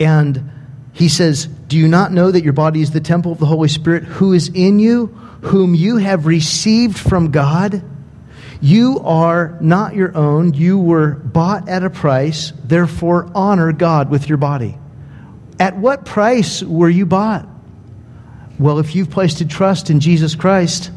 And 0.00 0.50
he 0.92 1.08
says, 1.08 1.46
Do 1.46 1.76
you 1.76 1.88
not 1.88 2.12
know 2.12 2.30
that 2.30 2.44
your 2.44 2.52
body 2.52 2.80
is 2.80 2.90
the 2.90 3.00
temple 3.00 3.32
of 3.32 3.38
the 3.38 3.46
Holy 3.46 3.68
Spirit 3.68 4.04
who 4.04 4.32
is 4.32 4.48
in 4.48 4.78
you, 4.78 5.06
whom 5.42 5.74
you 5.74 5.96
have 5.96 6.26
received 6.26 6.98
from 6.98 7.30
God? 7.30 7.82
You 8.60 9.00
are 9.04 9.56
not 9.60 9.94
your 9.94 10.16
own. 10.16 10.54
You 10.54 10.78
were 10.78 11.10
bought 11.10 11.68
at 11.68 11.84
a 11.84 11.90
price. 11.90 12.52
Therefore, 12.64 13.30
honor 13.34 13.72
God 13.72 14.10
with 14.10 14.28
your 14.28 14.38
body. 14.38 14.76
At 15.60 15.76
what 15.76 16.04
price 16.04 16.62
were 16.62 16.88
you 16.88 17.06
bought? 17.06 17.48
Well, 18.58 18.80
if 18.80 18.96
you've 18.96 19.10
placed 19.10 19.40
your 19.40 19.48
trust 19.48 19.90
in 19.90 20.00
Jesus 20.00 20.34
Christ, 20.34 20.90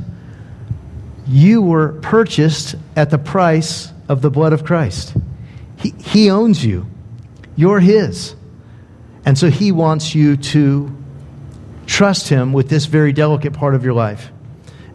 you 1.27 1.61
were 1.61 1.93
purchased 2.01 2.75
at 2.95 3.11
the 3.11 3.19
price 3.19 3.91
of 4.09 4.21
the 4.21 4.31
blood 4.31 4.53
of 4.53 4.65
Christ. 4.65 5.15
He, 5.81 5.93
he 5.99 6.29
owns 6.29 6.63
you, 6.63 6.85
you're 7.55 7.79
His. 7.79 8.35
And 9.25 9.37
so 9.37 9.49
He 9.49 9.71
wants 9.71 10.15
you 10.15 10.37
to 10.37 10.95
trust 11.85 12.29
Him 12.29 12.53
with 12.53 12.69
this 12.69 12.85
very 12.85 13.13
delicate 13.13 13.53
part 13.53 13.75
of 13.75 13.83
your 13.83 13.93
life. 13.93 14.31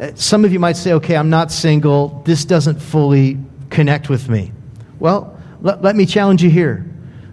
Uh, 0.00 0.12
some 0.14 0.44
of 0.44 0.52
you 0.52 0.58
might 0.58 0.76
say, 0.76 0.92
okay, 0.94 1.16
I'm 1.16 1.30
not 1.30 1.50
single. 1.50 2.22
This 2.24 2.44
doesn't 2.44 2.80
fully 2.80 3.38
connect 3.70 4.08
with 4.08 4.28
me. 4.28 4.52
Well, 4.98 5.38
let, 5.60 5.82
let 5.82 5.96
me 5.96 6.06
challenge 6.06 6.42
you 6.42 6.50
here. 6.50 6.90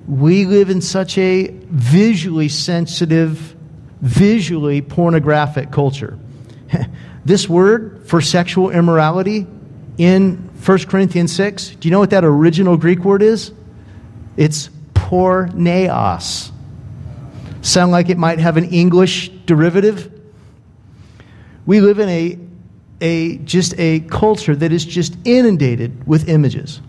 We 0.07 0.45
live 0.45 0.69
in 0.69 0.81
such 0.81 1.17
a 1.17 1.47
visually 1.47 2.49
sensitive, 2.49 3.55
visually 4.01 4.81
pornographic 4.81 5.71
culture. 5.71 6.17
this 7.25 7.47
word 7.47 8.03
for 8.05 8.19
sexual 8.21 8.69
immorality 8.69 9.47
in 9.97 10.42
1 10.65 10.77
Corinthians 10.85 11.35
6, 11.35 11.75
do 11.75 11.87
you 11.87 11.91
know 11.91 11.99
what 11.99 12.11
that 12.11 12.23
original 12.23 12.77
Greek 12.77 12.99
word 12.99 13.21
is? 13.21 13.51
It's 14.37 14.69
porneos. 14.93 16.51
Sound 17.61 17.91
like 17.91 18.09
it 18.09 18.17
might 18.17 18.39
have 18.39 18.55
an 18.55 18.65
English 18.65 19.29
derivative? 19.45 20.09
We 21.65 21.81
live 21.81 21.99
in 21.99 22.09
a 22.09 22.39
a 23.01 23.37
just 23.39 23.77
a 23.77 23.99
culture 24.01 24.55
that 24.55 24.71
is 24.71 24.85
just 24.85 25.17
inundated 25.25 26.07
with 26.07 26.29
images. 26.29 26.79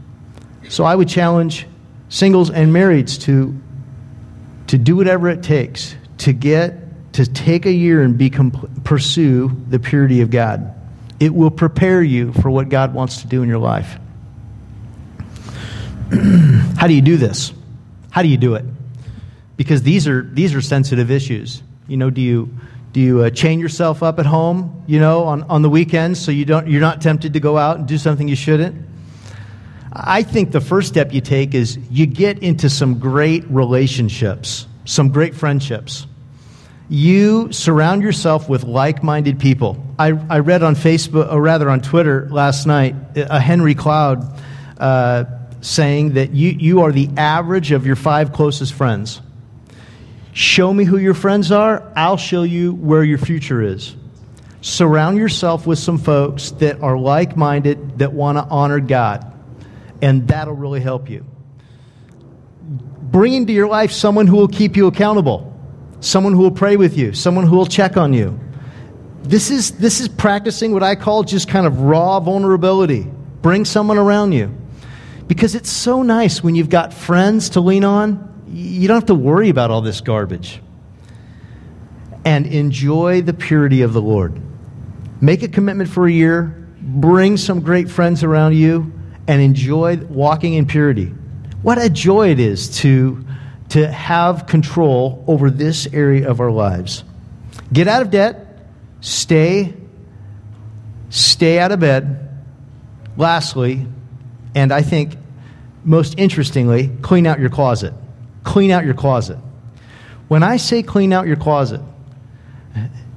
So 0.68 0.84
I 0.84 0.94
would 0.94 1.08
challenge 1.08 1.66
singles 2.08 2.50
and 2.50 2.72
marrieds 2.72 3.20
to 3.22 3.60
to 4.68 4.78
do 4.78 4.94
whatever 4.94 5.28
it 5.28 5.42
takes 5.42 5.96
to 6.18 6.32
get 6.32 7.12
to 7.14 7.26
take 7.26 7.66
a 7.66 7.72
year 7.72 8.02
and 8.02 8.16
be 8.16 8.30
pursue 8.84 9.50
the 9.68 9.80
purity 9.80 10.20
of 10.20 10.30
God. 10.30 10.72
It 11.20 11.34
will 11.34 11.50
prepare 11.50 12.02
you 12.02 12.32
for 12.32 12.50
what 12.50 12.68
God 12.68 12.94
wants 12.94 13.22
to 13.22 13.28
do 13.28 13.42
in 13.42 13.48
your 13.48 13.58
life. 13.58 13.98
How 16.76 16.86
do 16.86 16.94
you 16.94 17.02
do 17.02 17.16
this? 17.16 17.52
How 18.10 18.22
do 18.22 18.28
you 18.28 18.36
do 18.36 18.54
it? 18.54 18.64
Because 19.56 19.82
these 19.82 20.08
are 20.08 20.22
these 20.22 20.54
are 20.54 20.60
sensitive 20.60 21.10
issues. 21.10 21.62
You 21.88 21.96
know, 21.96 22.10
do 22.10 22.20
you 22.20 22.56
do 22.94 23.00
you 23.00 23.22
uh, 23.24 23.30
chain 23.30 23.58
yourself 23.58 24.04
up 24.04 24.20
at 24.20 24.26
home, 24.26 24.84
you 24.86 25.00
know, 25.00 25.24
on, 25.24 25.42
on 25.42 25.62
the 25.62 25.68
weekends 25.68 26.24
so 26.24 26.30
you 26.30 26.44
don't, 26.44 26.68
you're 26.68 26.80
not 26.80 27.02
tempted 27.02 27.32
to 27.32 27.40
go 27.40 27.58
out 27.58 27.76
and 27.76 27.88
do 27.88 27.98
something 27.98 28.28
you 28.28 28.36
shouldn't? 28.36 28.86
I 29.92 30.22
think 30.22 30.52
the 30.52 30.60
first 30.60 30.88
step 30.88 31.12
you 31.12 31.20
take 31.20 31.54
is 31.54 31.76
you 31.90 32.06
get 32.06 32.38
into 32.38 32.70
some 32.70 33.00
great 33.00 33.44
relationships, 33.50 34.68
some 34.84 35.08
great 35.08 35.34
friendships. 35.34 36.06
You 36.88 37.52
surround 37.52 38.02
yourself 38.02 38.48
with 38.48 38.62
like 38.62 39.02
minded 39.02 39.40
people. 39.40 39.83
I, 39.98 40.08
I 40.08 40.38
read 40.40 40.62
on 40.62 40.74
Facebook, 40.74 41.32
or 41.32 41.40
rather 41.40 41.70
on 41.70 41.80
Twitter 41.80 42.28
last 42.30 42.66
night, 42.66 42.96
a 43.16 43.38
Henry 43.38 43.74
Cloud 43.74 44.40
uh, 44.78 45.24
saying 45.60 46.14
that 46.14 46.32
you, 46.32 46.50
you 46.50 46.80
are 46.82 46.92
the 46.92 47.08
average 47.16 47.70
of 47.70 47.86
your 47.86 47.96
five 47.96 48.32
closest 48.32 48.72
friends. 48.72 49.20
Show 50.32 50.74
me 50.74 50.84
who 50.84 50.98
your 50.98 51.14
friends 51.14 51.52
are, 51.52 51.92
I'll 51.94 52.16
show 52.16 52.42
you 52.42 52.74
where 52.74 53.04
your 53.04 53.18
future 53.18 53.62
is. 53.62 53.94
Surround 54.62 55.16
yourself 55.16 55.66
with 55.66 55.78
some 55.78 55.98
folks 55.98 56.50
that 56.52 56.80
are 56.80 56.98
like 56.98 57.36
minded, 57.36 57.98
that 58.00 58.12
want 58.12 58.38
to 58.38 58.44
honor 58.44 58.80
God, 58.80 59.32
and 60.02 60.26
that'll 60.26 60.54
really 60.54 60.80
help 60.80 61.08
you. 61.08 61.24
Bring 62.60 63.34
into 63.34 63.52
your 63.52 63.68
life 63.68 63.92
someone 63.92 64.26
who 64.26 64.36
will 64.36 64.48
keep 64.48 64.76
you 64.76 64.88
accountable, 64.88 65.56
someone 66.00 66.32
who 66.32 66.40
will 66.40 66.50
pray 66.50 66.76
with 66.76 66.96
you, 66.98 67.12
someone 67.12 67.46
who 67.46 67.56
will 67.56 67.66
check 67.66 67.96
on 67.96 68.12
you. 68.12 68.40
This 69.24 69.50
is, 69.50 69.72
this 69.72 70.00
is 70.00 70.08
practicing 70.08 70.72
what 70.72 70.82
I 70.82 70.94
call 70.94 71.24
just 71.24 71.48
kind 71.48 71.66
of 71.66 71.80
raw 71.80 72.20
vulnerability. 72.20 73.10
Bring 73.42 73.64
someone 73.64 73.98
around 73.98 74.32
you. 74.32 74.56
Because 75.26 75.54
it's 75.54 75.70
so 75.70 76.02
nice 76.02 76.42
when 76.44 76.54
you've 76.54 76.70
got 76.70 76.94
friends 76.94 77.50
to 77.50 77.60
lean 77.60 77.84
on 77.84 78.34
you 78.54 78.86
don't 78.86 78.96
have 78.96 79.06
to 79.06 79.14
worry 79.14 79.48
about 79.48 79.70
all 79.70 79.80
this 79.80 80.00
garbage. 80.00 80.60
And 82.24 82.46
enjoy 82.46 83.22
the 83.22 83.34
purity 83.34 83.82
of 83.82 83.92
the 83.92 84.00
Lord. 84.00 84.40
Make 85.20 85.42
a 85.42 85.48
commitment 85.48 85.90
for 85.90 86.06
a 86.06 86.12
year, 86.12 86.66
bring 86.80 87.36
some 87.36 87.60
great 87.60 87.90
friends 87.90 88.22
around 88.22 88.54
you, 88.54 88.92
and 89.26 89.42
enjoy 89.42 89.96
walking 89.96 90.54
in 90.54 90.66
purity. 90.66 91.06
What 91.62 91.82
a 91.82 91.90
joy 91.90 92.30
it 92.30 92.38
is 92.38 92.76
to, 92.78 93.24
to 93.70 93.90
have 93.90 94.46
control 94.46 95.24
over 95.26 95.50
this 95.50 95.86
area 95.92 96.28
of 96.28 96.40
our 96.40 96.50
lives. 96.50 97.04
Get 97.72 97.88
out 97.88 98.02
of 98.02 98.10
debt, 98.10 98.43
stay, 99.04 99.74
stay 101.10 101.58
out 101.58 101.72
of 101.72 101.80
bed. 101.80 102.20
Lastly, 103.16 103.86
and 104.54 104.72
I 104.72 104.82
think 104.82 105.16
most 105.84 106.18
interestingly, 106.18 106.88
clean 107.02 107.26
out 107.26 107.38
your 107.38 107.50
closet 107.50 107.94
clean 108.44 108.70
out 108.70 108.84
your 108.84 108.94
closet. 108.94 109.38
When 110.28 110.42
I 110.42 110.58
say 110.58 110.82
clean 110.82 111.12
out 111.12 111.26
your 111.26 111.36
closet, 111.36 111.80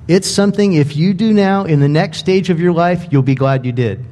it's 0.08 0.30
something 0.30 0.74
if 0.74 0.96
you 0.96 1.14
do 1.14 1.34
now 1.34 1.66
in 1.66 1.80
the 1.80 1.90
next 1.90 2.18
stage 2.18 2.50
of 2.50 2.60
your 2.60 2.74
life, 2.74 3.08
you'll 3.12 3.22
be 3.22 3.36
glad 3.36 3.66
you 3.66 3.74
did. 3.74 4.04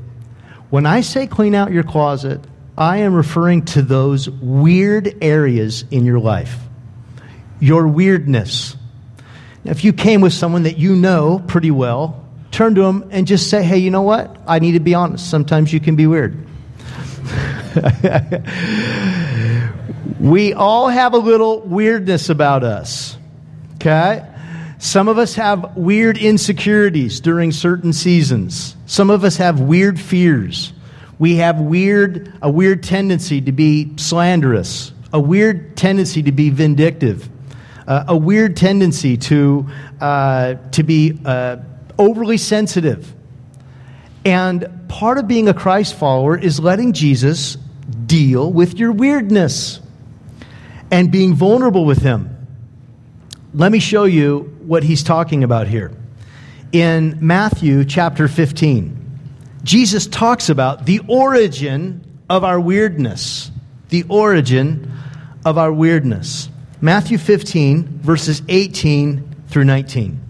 When 0.69 0.85
I 0.85 1.01
say 1.01 1.25
clean 1.25 1.55
out 1.55 1.71
your 1.71 1.83
closet, 1.83 2.41
I 2.77 2.97
am 2.97 3.13
referring 3.13 3.65
to 3.65 3.81
those 3.81 4.29
weird 4.29 5.17
areas 5.21 5.85
in 5.89 6.05
your 6.05 6.19
life. 6.19 6.59
Your 7.59 7.87
weirdness. 7.87 8.75
If 9.65 9.83
you 9.83 9.93
came 9.93 10.21
with 10.21 10.33
someone 10.33 10.63
that 10.63 10.77
you 10.77 10.95
know 10.95 11.43
pretty 11.47 11.71
well, 11.71 12.23
turn 12.51 12.75
to 12.75 12.81
them 12.81 13.09
and 13.11 13.27
just 13.27 13.49
say, 13.49 13.63
hey, 13.63 13.79
you 13.79 13.91
know 13.91 14.03
what? 14.03 14.37
I 14.47 14.59
need 14.59 14.73
to 14.73 14.79
be 14.79 14.93
honest. 14.93 15.29
Sometimes 15.29 15.73
you 15.73 15.79
can 15.79 15.95
be 15.95 16.07
weird. 16.07 16.45
We 20.19 20.53
all 20.53 20.87
have 20.87 21.13
a 21.13 21.17
little 21.17 21.59
weirdness 21.61 22.29
about 22.29 22.63
us. 22.63 23.17
Okay? 23.75 24.25
Some 24.79 25.07
of 25.07 25.17
us 25.17 25.35
have 25.35 25.75
weird 25.75 26.17
insecurities 26.17 27.19
during 27.19 27.51
certain 27.51 27.93
seasons. 27.93 28.75
Some 28.85 29.09
of 29.09 29.23
us 29.23 29.37
have 29.37 29.59
weird 29.59 29.99
fears. 29.99 30.73
We 31.19 31.35
have 31.37 31.59
weird 31.59 32.33
a 32.41 32.49
weird 32.49 32.83
tendency 32.83 33.41
to 33.41 33.51
be 33.51 33.95
slanderous, 33.97 34.91
a 35.13 35.19
weird 35.19 35.77
tendency 35.77 36.23
to 36.23 36.31
be 36.31 36.49
vindictive, 36.49 37.29
uh, 37.87 38.05
a 38.07 38.17
weird 38.17 38.57
tendency 38.57 39.17
to 39.17 39.67
uh, 40.01 40.55
to 40.71 40.83
be 40.83 41.19
uh, 41.25 41.57
overly 41.97 42.37
sensitive. 42.37 43.13
And 44.23 44.67
part 44.87 45.17
of 45.17 45.27
being 45.27 45.47
a 45.47 45.53
Christ 45.53 45.95
follower 45.95 46.37
is 46.37 46.59
letting 46.59 46.93
Jesus 46.93 47.57
deal 48.05 48.51
with 48.51 48.79
your 48.79 48.91
weirdness 48.91 49.79
and 50.89 51.11
being 51.11 51.35
vulnerable 51.35 51.85
with 51.85 51.99
Him. 51.99 52.35
Let 53.53 53.71
me 53.71 53.79
show 53.79 54.03
you 54.03 54.53
what 54.65 54.83
he's 54.83 55.01
talking 55.01 55.43
about 55.43 55.67
here. 55.67 55.93
In 56.73 57.19
Matthew 57.21 57.85
chapter 57.85 58.27
15, 58.27 59.19
Jesus 59.63 60.07
talks 60.07 60.49
about 60.49 60.85
the 60.85 60.99
origin 61.07 62.03
of 62.29 62.43
our 62.43 62.59
weirdness. 62.59 63.49
The 63.89 64.03
origin 64.09 64.91
of 65.45 65.57
our 65.57 65.71
weirdness. 65.71 66.49
Matthew 66.85 67.17
15, 67.17 68.01
verses 68.03 68.43
18 68.47 69.37
through 69.47 69.63
19. 69.63 70.21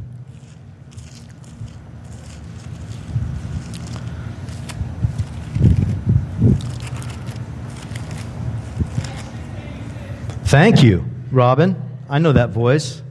Thank 10.46 10.82
you, 10.82 11.04
Robin. 11.30 11.76
I 12.10 12.20
know 12.20 12.32
that 12.32 12.52
voice. 12.52 13.02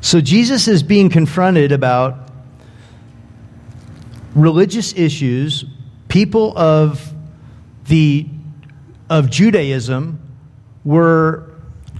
So 0.00 0.20
Jesus 0.20 0.68
is 0.68 0.84
being 0.84 1.10
confronted 1.10 1.72
about 1.72 2.28
religious 4.36 4.94
issues. 4.96 5.64
People 6.06 6.56
of 6.56 7.13
the 7.86 8.26
of 9.10 9.30
Judaism 9.30 10.20
were 10.84 11.50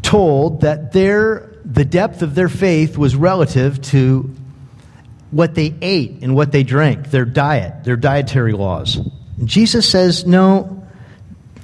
told 0.03 0.63
that 0.63 0.93
their 0.93 1.51
the 1.65 1.85
depth 1.85 2.23
of 2.23 2.35
their 2.35 2.49
faith 2.49 2.99
was 2.99 3.17
relative 3.17 3.81
to 3.81 4.31
what 5.31 5.55
they 5.55 5.75
ate 5.83 6.23
and 6.23 6.35
what 6.35 6.53
they 6.53 6.63
drank, 6.63 7.11
their 7.11 7.25
diet, 7.25 7.85
their 7.85 7.97
dietary 7.97 8.53
laws. 8.53 9.01
Jesus 9.43 9.89
says, 9.89 10.27
no, 10.27 10.87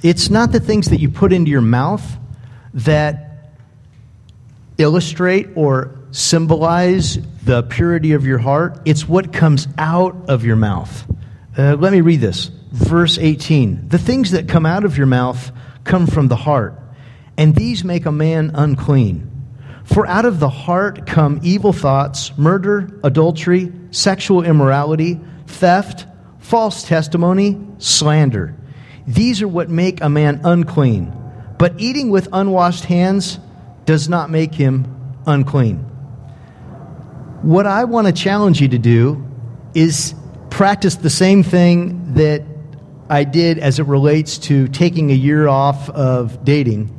it's 0.03 0.29
not 0.29 0.51
the 0.51 0.59
things 0.59 0.89
that 0.89 0.99
you 0.99 1.09
put 1.09 1.31
into 1.31 1.51
your 1.51 1.61
mouth 1.61 2.03
that 2.73 3.53
illustrate 4.77 5.49
or 5.55 5.99
symbolize 6.11 7.19
the 7.45 7.63
purity 7.63 8.11
of 8.13 8.25
your 8.25 8.39
heart. 8.39 8.81
It's 8.85 9.07
what 9.07 9.31
comes 9.31 9.67
out 9.77 10.29
of 10.29 10.43
your 10.43 10.57
mouth. 10.57 11.05
Uh, 11.57 11.75
let 11.75 11.93
me 11.93 12.01
read 12.01 12.19
this. 12.19 12.51
Verse 12.71 13.17
18 13.17 13.89
The 13.89 13.97
things 13.97 14.31
that 14.31 14.47
come 14.47 14.65
out 14.65 14.83
of 14.83 14.97
your 14.97 15.07
mouth 15.07 15.51
come 15.83 16.07
from 16.07 16.27
the 16.27 16.35
heart, 16.35 16.79
and 17.37 17.55
these 17.55 17.83
make 17.83 18.05
a 18.05 18.11
man 18.11 18.51
unclean. 18.53 19.27
For 19.83 20.07
out 20.07 20.25
of 20.25 20.39
the 20.39 20.49
heart 20.49 21.05
come 21.05 21.39
evil 21.43 21.73
thoughts, 21.73 22.37
murder, 22.37 22.99
adultery, 23.03 23.73
sexual 23.91 24.43
immorality, 24.43 25.19
theft 25.47 26.05
false 26.41 26.83
testimony, 26.83 27.57
slander. 27.77 28.55
These 29.07 29.41
are 29.41 29.47
what 29.47 29.69
make 29.69 30.01
a 30.01 30.09
man 30.09 30.41
unclean. 30.43 31.13
But 31.57 31.79
eating 31.79 32.09
with 32.09 32.27
unwashed 32.33 32.85
hands 32.85 33.39
does 33.85 34.09
not 34.09 34.29
make 34.29 34.53
him 34.53 35.15
unclean. 35.25 35.77
What 37.41 37.65
I 37.65 37.85
want 37.85 38.07
to 38.07 38.13
challenge 38.13 38.61
you 38.61 38.67
to 38.69 38.77
do 38.77 39.25
is 39.73 40.13
practice 40.49 40.95
the 40.95 41.09
same 41.09 41.43
thing 41.43 42.15
that 42.15 42.43
I 43.11 43.25
did 43.25 43.59
as 43.59 43.77
it 43.77 43.87
relates 43.87 44.37
to 44.37 44.69
taking 44.69 45.11
a 45.11 45.13
year 45.13 45.45
off 45.45 45.89
of 45.89 46.45
dating. 46.45 46.97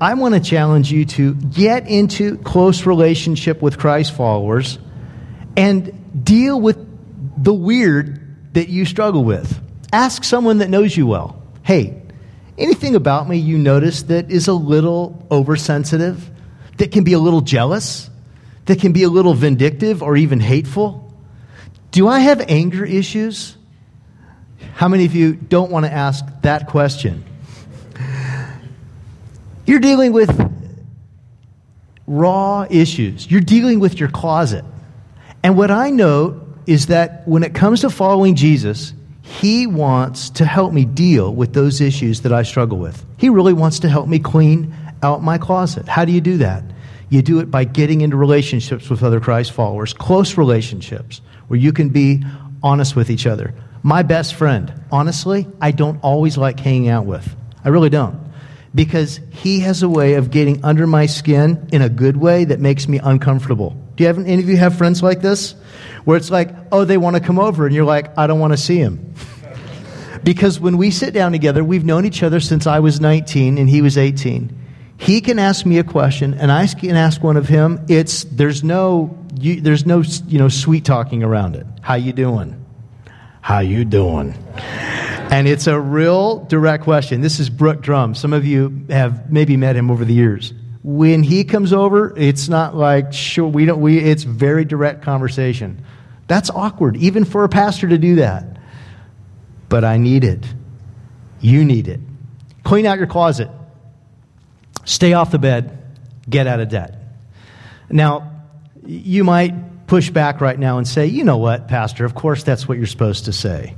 I 0.00 0.14
want 0.14 0.32
to 0.34 0.40
challenge 0.40 0.90
you 0.90 1.04
to 1.04 1.34
get 1.34 1.86
into 1.86 2.38
close 2.38 2.86
relationship 2.86 3.60
with 3.60 3.78
Christ 3.78 4.16
followers 4.16 4.78
and 5.58 6.24
deal 6.24 6.58
with 6.58 6.78
the 7.36 7.52
weird 7.52 8.54
that 8.54 8.70
you 8.70 8.86
struggle 8.86 9.24
with. 9.24 9.60
Ask 9.92 10.24
someone 10.24 10.58
that 10.58 10.70
knows 10.70 10.96
you 10.96 11.06
well. 11.06 11.42
Hey, 11.62 12.00
anything 12.56 12.94
about 12.94 13.28
me 13.28 13.36
you 13.36 13.58
notice 13.58 14.04
that 14.04 14.30
is 14.30 14.48
a 14.48 14.54
little 14.54 15.26
oversensitive, 15.30 16.30
that 16.78 16.92
can 16.92 17.04
be 17.04 17.12
a 17.12 17.18
little 17.18 17.42
jealous, 17.42 18.08
that 18.64 18.80
can 18.80 18.94
be 18.94 19.02
a 19.02 19.10
little 19.10 19.34
vindictive 19.34 20.02
or 20.02 20.16
even 20.16 20.40
hateful? 20.40 21.14
Do 21.90 22.08
I 22.08 22.20
have 22.20 22.40
anger 22.48 22.86
issues? 22.86 23.58
How 24.74 24.88
many 24.88 25.04
of 25.04 25.14
you 25.14 25.34
don't 25.34 25.70
want 25.70 25.86
to 25.86 25.92
ask 25.92 26.24
that 26.42 26.66
question? 26.66 27.24
You're 29.66 29.80
dealing 29.80 30.12
with 30.12 30.30
raw 32.06 32.66
issues. 32.68 33.30
You're 33.30 33.40
dealing 33.40 33.78
with 33.80 33.98
your 33.98 34.10
closet. 34.10 34.64
And 35.42 35.56
what 35.56 35.70
I 35.70 35.90
know 35.90 36.40
is 36.66 36.86
that 36.86 37.26
when 37.26 37.44
it 37.44 37.54
comes 37.54 37.82
to 37.82 37.90
following 37.90 38.34
Jesus, 38.34 38.92
he 39.22 39.66
wants 39.66 40.30
to 40.30 40.44
help 40.44 40.72
me 40.72 40.84
deal 40.84 41.32
with 41.32 41.54
those 41.54 41.80
issues 41.80 42.22
that 42.22 42.32
I 42.32 42.42
struggle 42.42 42.78
with. 42.78 43.04
He 43.16 43.28
really 43.28 43.52
wants 43.52 43.78
to 43.80 43.88
help 43.88 44.08
me 44.08 44.18
clean 44.18 44.74
out 45.02 45.22
my 45.22 45.38
closet. 45.38 45.86
How 45.86 46.04
do 46.04 46.12
you 46.12 46.20
do 46.20 46.38
that? 46.38 46.64
You 47.10 47.22
do 47.22 47.38
it 47.38 47.50
by 47.50 47.64
getting 47.64 48.00
into 48.00 48.16
relationships 48.16 48.90
with 48.90 49.02
other 49.02 49.20
Christ 49.20 49.52
followers, 49.52 49.94
close 49.94 50.36
relationships, 50.36 51.20
where 51.46 51.58
you 51.58 51.72
can 51.72 51.90
be 51.90 52.24
honest 52.62 52.96
with 52.96 53.08
each 53.08 53.26
other. 53.26 53.54
My 53.86 54.02
best 54.02 54.34
friend, 54.34 54.72
honestly, 54.90 55.46
I 55.60 55.70
don't 55.70 56.02
always 56.02 56.38
like 56.38 56.58
hanging 56.58 56.88
out 56.88 57.04
with. 57.04 57.36
I 57.62 57.68
really 57.68 57.90
don't. 57.90 58.18
Because 58.74 59.20
he 59.30 59.60
has 59.60 59.82
a 59.82 59.88
way 59.90 60.14
of 60.14 60.30
getting 60.30 60.64
under 60.64 60.86
my 60.86 61.04
skin 61.04 61.68
in 61.70 61.82
a 61.82 61.90
good 61.90 62.16
way 62.16 62.46
that 62.46 62.60
makes 62.60 62.88
me 62.88 62.98
uncomfortable. 62.98 63.76
Do 63.94 64.02
you 64.02 64.08
have 64.08 64.18
any 64.18 64.42
of 64.42 64.48
you 64.48 64.56
have 64.56 64.78
friends 64.78 65.02
like 65.02 65.20
this? 65.20 65.54
Where 66.06 66.16
it's 66.16 66.30
like, 66.30 66.48
oh, 66.72 66.86
they 66.86 66.96
want 66.96 67.16
to 67.16 67.20
come 67.20 67.38
over, 67.38 67.66
and 67.66 67.74
you're 67.74 67.84
like, 67.84 68.16
I 68.16 68.26
don't 68.26 68.40
want 68.40 68.54
to 68.54 68.56
see 68.56 68.78
him. 68.78 69.12
because 70.24 70.58
when 70.58 70.78
we 70.78 70.90
sit 70.90 71.12
down 71.12 71.32
together, 71.32 71.62
we've 71.62 71.84
known 71.84 72.06
each 72.06 72.22
other 72.22 72.40
since 72.40 72.66
I 72.66 72.80
was 72.80 73.02
19 73.02 73.58
and 73.58 73.68
he 73.68 73.82
was 73.82 73.98
18 73.98 74.62
he 74.96 75.20
can 75.20 75.40
ask 75.40 75.66
me 75.66 75.78
a 75.78 75.84
question 75.84 76.34
and 76.34 76.52
I 76.52 76.66
can 76.68 76.94
ask 76.94 77.20
one 77.20 77.36
of 77.36 77.48
him. 77.48 77.84
It's 77.88 78.22
there's 78.24 78.62
no 78.62 79.18
you, 79.38 79.60
there's 79.60 79.84
no 79.84 80.02
you 80.28 80.38
know 80.38 80.48
sweet 80.48 80.84
talking 80.84 81.24
around 81.24 81.56
it. 81.56 81.66
How 81.82 81.94
you 81.96 82.12
doing? 82.12 82.63
How 83.44 83.58
you 83.58 83.84
doing? 83.84 84.32
And 85.30 85.46
it's 85.46 85.66
a 85.66 85.78
real 85.78 86.46
direct 86.46 86.82
question. 86.82 87.20
This 87.20 87.38
is 87.38 87.50
Brooke 87.50 87.82
Drum. 87.82 88.14
Some 88.14 88.32
of 88.32 88.46
you 88.46 88.86
have 88.88 89.30
maybe 89.30 89.58
met 89.58 89.76
him 89.76 89.90
over 89.90 90.02
the 90.06 90.14
years. 90.14 90.54
When 90.82 91.22
he 91.22 91.44
comes 91.44 91.70
over, 91.70 92.14
it's 92.16 92.48
not 92.48 92.74
like 92.74 93.12
sure 93.12 93.46
we 93.46 93.66
don't 93.66 93.82
we 93.82 93.98
it's 93.98 94.22
very 94.22 94.64
direct 94.64 95.02
conversation. 95.02 95.84
That's 96.26 96.48
awkward 96.48 96.96
even 96.96 97.26
for 97.26 97.44
a 97.44 97.50
pastor 97.50 97.86
to 97.86 97.98
do 97.98 98.14
that. 98.14 98.46
But 99.68 99.84
I 99.84 99.98
need 99.98 100.24
it. 100.24 100.42
You 101.38 101.66
need 101.66 101.86
it. 101.86 102.00
Clean 102.62 102.86
out 102.86 102.96
your 102.96 103.08
closet. 103.08 103.50
Stay 104.86 105.12
off 105.12 105.30
the 105.30 105.38
bed, 105.38 105.84
get 106.30 106.46
out 106.46 106.60
of 106.60 106.70
debt. 106.70 106.94
Now, 107.90 108.40
you 108.86 109.22
might 109.22 109.52
push 109.86 110.10
back 110.10 110.40
right 110.40 110.58
now 110.58 110.78
and 110.78 110.86
say, 110.88 111.06
you 111.06 111.24
know 111.24 111.38
what, 111.38 111.68
Pastor, 111.68 112.04
of 112.04 112.14
course 112.14 112.42
that's 112.42 112.68
what 112.68 112.78
you're 112.78 112.86
supposed 112.86 113.26
to 113.26 113.32
say. 113.32 113.74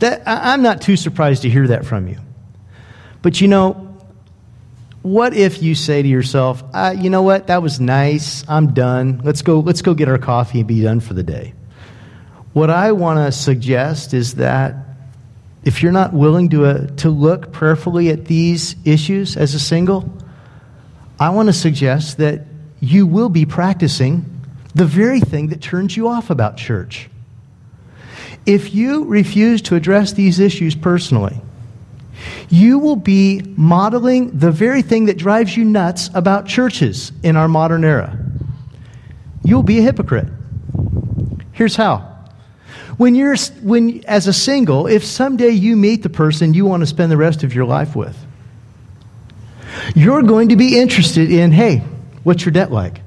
That, 0.00 0.22
I'm 0.26 0.62
not 0.62 0.80
too 0.80 0.96
surprised 0.96 1.42
to 1.42 1.50
hear 1.50 1.68
that 1.68 1.84
from 1.84 2.08
you. 2.08 2.18
But 3.22 3.40
you 3.40 3.48
know, 3.48 3.98
what 5.02 5.34
if 5.34 5.62
you 5.62 5.74
say 5.74 6.02
to 6.02 6.08
yourself, 6.08 6.62
uh, 6.74 6.94
you 6.96 7.10
know 7.10 7.22
what, 7.22 7.46
that 7.46 7.62
was 7.62 7.80
nice, 7.80 8.44
I'm 8.48 8.74
done, 8.74 9.20
let's 9.24 9.42
go, 9.42 9.60
let's 9.60 9.82
go 9.82 9.94
get 9.94 10.08
our 10.08 10.18
coffee 10.18 10.60
and 10.60 10.68
be 10.68 10.82
done 10.82 11.00
for 11.00 11.14
the 11.14 11.22
day? 11.22 11.54
What 12.52 12.70
I 12.70 12.92
want 12.92 13.18
to 13.18 13.30
suggest 13.30 14.12
is 14.12 14.34
that 14.36 14.74
if 15.62 15.82
you're 15.82 15.92
not 15.92 16.12
willing 16.12 16.48
to, 16.50 16.64
uh, 16.64 16.86
to 16.96 17.10
look 17.10 17.52
prayerfully 17.52 18.08
at 18.08 18.24
these 18.24 18.74
issues 18.84 19.36
as 19.36 19.54
a 19.54 19.60
single, 19.60 20.10
I 21.18 21.30
want 21.30 21.48
to 21.48 21.52
suggest 21.52 22.18
that 22.18 22.46
you 22.80 23.06
will 23.06 23.28
be 23.28 23.44
practicing 23.44 24.39
the 24.74 24.84
very 24.84 25.20
thing 25.20 25.48
that 25.48 25.60
turns 25.60 25.96
you 25.96 26.08
off 26.08 26.30
about 26.30 26.56
church. 26.56 27.08
If 28.46 28.74
you 28.74 29.04
refuse 29.04 29.62
to 29.62 29.76
address 29.76 30.12
these 30.12 30.40
issues 30.40 30.74
personally, 30.74 31.40
you 32.48 32.78
will 32.78 32.96
be 32.96 33.42
modeling 33.56 34.38
the 34.38 34.50
very 34.50 34.82
thing 34.82 35.06
that 35.06 35.16
drives 35.16 35.56
you 35.56 35.64
nuts 35.64 36.10
about 36.14 36.46
churches 36.46 37.12
in 37.22 37.36
our 37.36 37.48
modern 37.48 37.84
era. 37.84 38.18
You'll 39.44 39.62
be 39.62 39.78
a 39.78 39.82
hypocrite. 39.82 40.28
Here's 41.52 41.76
how. 41.76 42.06
When 42.96 43.14
you're, 43.14 43.36
when, 43.62 44.04
as 44.04 44.26
a 44.26 44.32
single, 44.32 44.86
if 44.86 45.04
someday 45.04 45.50
you 45.50 45.76
meet 45.76 46.02
the 46.02 46.10
person 46.10 46.52
you 46.52 46.66
want 46.66 46.82
to 46.82 46.86
spend 46.86 47.10
the 47.10 47.16
rest 47.16 47.42
of 47.42 47.54
your 47.54 47.64
life 47.64 47.96
with, 47.96 48.16
you're 49.94 50.22
going 50.22 50.50
to 50.50 50.56
be 50.56 50.78
interested 50.78 51.30
in 51.30 51.52
hey, 51.52 51.78
what's 52.22 52.44
your 52.44 52.52
debt 52.52 52.70
like? 52.70 53.00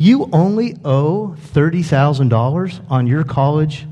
You 0.00 0.30
only 0.32 0.78
owe 0.82 1.36
$30,000 1.52 2.80
on 2.88 3.06
your 3.06 3.22
college 3.22 3.86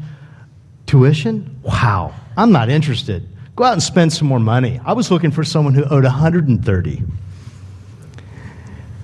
tuition? 0.86 1.60
Wow, 1.62 2.14
I'm 2.34 2.50
not 2.50 2.70
interested. 2.70 3.28
Go 3.54 3.64
out 3.64 3.74
and 3.74 3.82
spend 3.82 4.14
some 4.14 4.26
more 4.26 4.40
money. 4.40 4.80
I 4.86 4.94
was 4.94 5.10
looking 5.10 5.30
for 5.30 5.44
someone 5.44 5.74
who 5.74 5.84
owed 5.84 6.04
130. 6.04 7.02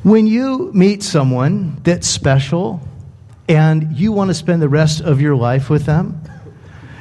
When 0.03 0.27
you 0.27 0.71
meet 0.73 1.03
someone 1.03 1.79
that's 1.83 2.09
special 2.09 2.81
and 3.51 3.95
you 3.95 4.12
want 4.12 4.31
to 4.31 4.35
spend 4.35 4.62
the 4.62 4.71
rest 4.71 5.03
of 5.03 5.21
your 5.21 5.37
life 5.37 5.69
with 5.69 5.85
them, 5.85 6.23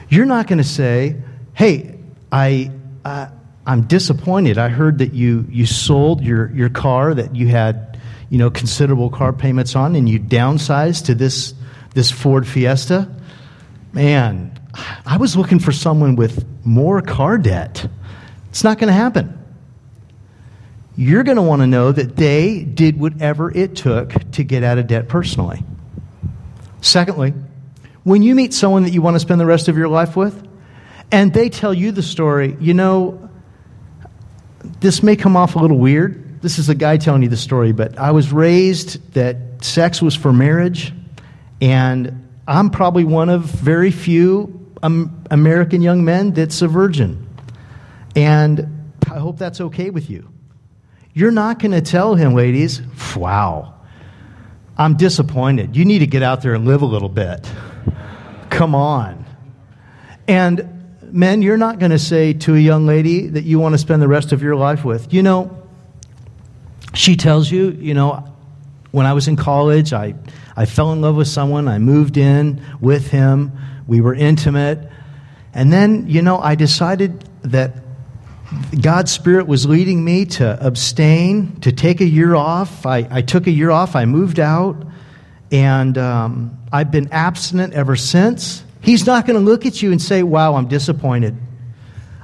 you're 0.10 0.26
not 0.26 0.48
going 0.48 0.58
to 0.58 0.66
say, 0.66 1.16
"Hey, 1.54 1.98
I 2.30 2.72
uh, 3.06 3.28
I'm 3.66 3.84
disappointed. 3.84 4.58
I 4.58 4.68
heard 4.70 4.98
that 4.98 5.14
you, 5.14 5.46
you 5.50 5.66
sold 5.66 6.22
your, 6.22 6.52
your 6.52 6.70
car 6.70 7.14
that 7.14 7.36
you 7.36 7.48
had, 7.48 7.93
you 8.34 8.40
know, 8.40 8.50
considerable 8.50 9.12
car 9.12 9.32
payments 9.32 9.76
on 9.76 9.96
and 9.96 10.10
you 10.10 10.20
downsize 10.20 11.06
to 11.06 11.14
this, 11.14 11.54
this 11.94 12.10
Ford 12.10 12.48
Fiesta. 12.48 13.08
Man, 13.92 14.60
I 15.06 15.18
was 15.18 15.38
looking 15.38 15.60
for 15.60 15.72
someone 15.72 16.16
with 16.16 16.44
more 16.66 17.00
car 17.04 17.38
debt. 17.38 17.88
It's 18.50 18.64
not 18.64 18.80
going 18.80 18.88
to 18.88 18.94
happen. 18.94 19.38
You're 20.98 21.22
going 21.22 21.36
to 21.36 21.44
want 21.44 21.62
to 21.62 21.68
know 21.68 21.92
that 21.92 22.16
they 22.16 22.64
did 22.64 23.00
whatever 23.00 23.56
it 23.56 23.76
took 23.76 24.12
to 24.32 24.44
get 24.44 24.64
out 24.64 24.80
of 24.80 24.88
debt 24.88 25.08
personally. 25.08 25.64
Secondly, 26.82 27.36
when 28.04 28.24
you 28.24 28.34
meet 28.34 28.56
someone 28.56 28.82
that 28.82 28.94
you 28.94 29.04
want 29.04 29.14
to 29.14 29.20
spend 29.20 29.40
the 29.40 29.46
rest 29.46 29.68
of 29.68 29.78
your 29.78 29.90
life 29.90 30.16
with, 30.16 30.48
and 31.12 31.32
they 31.36 31.50
tell 31.50 31.72
you 31.72 31.92
the 31.92 32.02
story, 32.02 32.58
you 32.60 32.74
know, 32.74 33.30
this 34.80 35.04
may 35.04 35.16
come 35.16 35.38
off 35.38 35.56
a 35.56 35.60
little 35.60 35.78
weird. 35.78 36.23
This 36.44 36.60
is 36.60 36.68
a 36.68 36.76
guy 36.76 36.98
telling 36.98 37.24
you 37.24 37.30
the 37.30 37.38
story, 37.38 37.72
but 37.72 37.98
I 37.98 38.12
was 38.12 38.34
raised 38.34 39.14
that 39.14 39.38
sex 39.64 40.02
was 40.02 40.14
for 40.14 40.34
marriage, 40.34 40.92
and 41.62 42.30
I'm 42.46 42.70
probably 42.70 43.06
one 43.06 43.30
of 43.30 43.44
very 43.44 43.92
few 43.92 44.70
American 44.82 45.82
young 45.82 46.04
men 46.04 46.34
that's 46.34 46.62
a 46.62 46.68
virgin. 46.68 47.30
And 48.18 48.92
I 49.10 49.20
hope 49.20 49.38
that's 49.38 49.62
okay 49.62 49.90
with 49.90 50.10
you. 50.10 50.28
You're 51.14 51.32
not 51.32 51.60
going 51.60 51.72
to 51.72 51.80
tell 51.80 52.16
him, 52.16 52.34
ladies, 52.34 52.82
wow, 53.16 53.76
I'm 54.78 54.98
disappointed. 54.98 55.78
You 55.78 55.86
need 55.86 56.00
to 56.00 56.08
get 56.08 56.24
out 56.24 56.42
there 56.42 56.56
and 56.56 56.66
live 56.66 56.82
a 56.82 56.86
little 56.86 57.08
bit. 57.08 57.50
Come 58.50 58.76
on. 58.76 59.26
And 60.28 61.00
men, 61.04 61.42
you're 61.42 61.56
not 61.56 61.80
going 61.80 61.92
to 61.92 62.00
say 62.00 62.34
to 62.34 62.54
a 62.54 62.60
young 62.60 62.86
lady 62.86 63.28
that 63.28 63.46
you 63.46 63.60
want 63.60 63.76
to 63.76 63.78
spend 63.78 64.02
the 64.02 64.10
rest 64.10 64.34
of 64.34 64.44
your 64.44 64.58
life 64.58 64.84
with, 64.84 65.14
you 65.14 65.24
know, 65.24 65.63
she 66.94 67.16
tells 67.16 67.52
you, 67.52 67.72
you 67.72 67.94
know, 67.94 68.28
when 68.92 69.06
I 69.06 69.14
was 69.14 69.28
in 69.28 69.36
college, 69.36 69.94
I, 69.94 70.14
I 70.56 70.66
fell 70.66 70.94
in 70.94 71.02
love 71.02 71.16
with 71.16 71.28
someone, 71.28 71.68
I 71.68 71.80
moved 71.80 72.18
in 72.18 72.62
with 72.80 73.10
him, 73.10 73.52
we 73.88 74.02
were 74.02 74.14
intimate, 74.14 74.90
and 75.54 75.74
then, 75.74 76.08
you 76.08 76.22
know, 76.22 76.40
I 76.40 76.56
decided 76.56 77.28
that 77.44 77.84
God's 78.82 79.12
Spirit 79.12 79.48
was 79.48 79.66
leading 79.66 80.04
me 80.04 80.26
to 80.26 80.58
abstain, 80.66 81.60
to 81.62 81.72
take 81.72 82.02
a 82.02 82.06
year 82.06 82.36
off. 82.36 82.86
I, 82.86 83.08
I 83.10 83.22
took 83.22 83.48
a 83.48 83.52
year 83.52 83.72
off, 83.72 83.96
I 83.96 84.06
moved 84.06 84.40
out, 84.40 84.86
and 85.52 85.98
um, 85.98 86.58
I've 86.72 86.92
been 86.92 87.12
abstinent 87.12 87.74
ever 87.74 87.96
since. 87.96 88.64
He's 88.82 89.06
not 89.06 89.26
going 89.26 89.40
to 89.40 89.46
look 89.46 89.66
at 89.66 89.82
you 89.82 89.92
and 89.92 90.02
say, 90.02 90.24
Wow, 90.24 90.56
I'm 90.56 90.68
disappointed. 90.68 91.38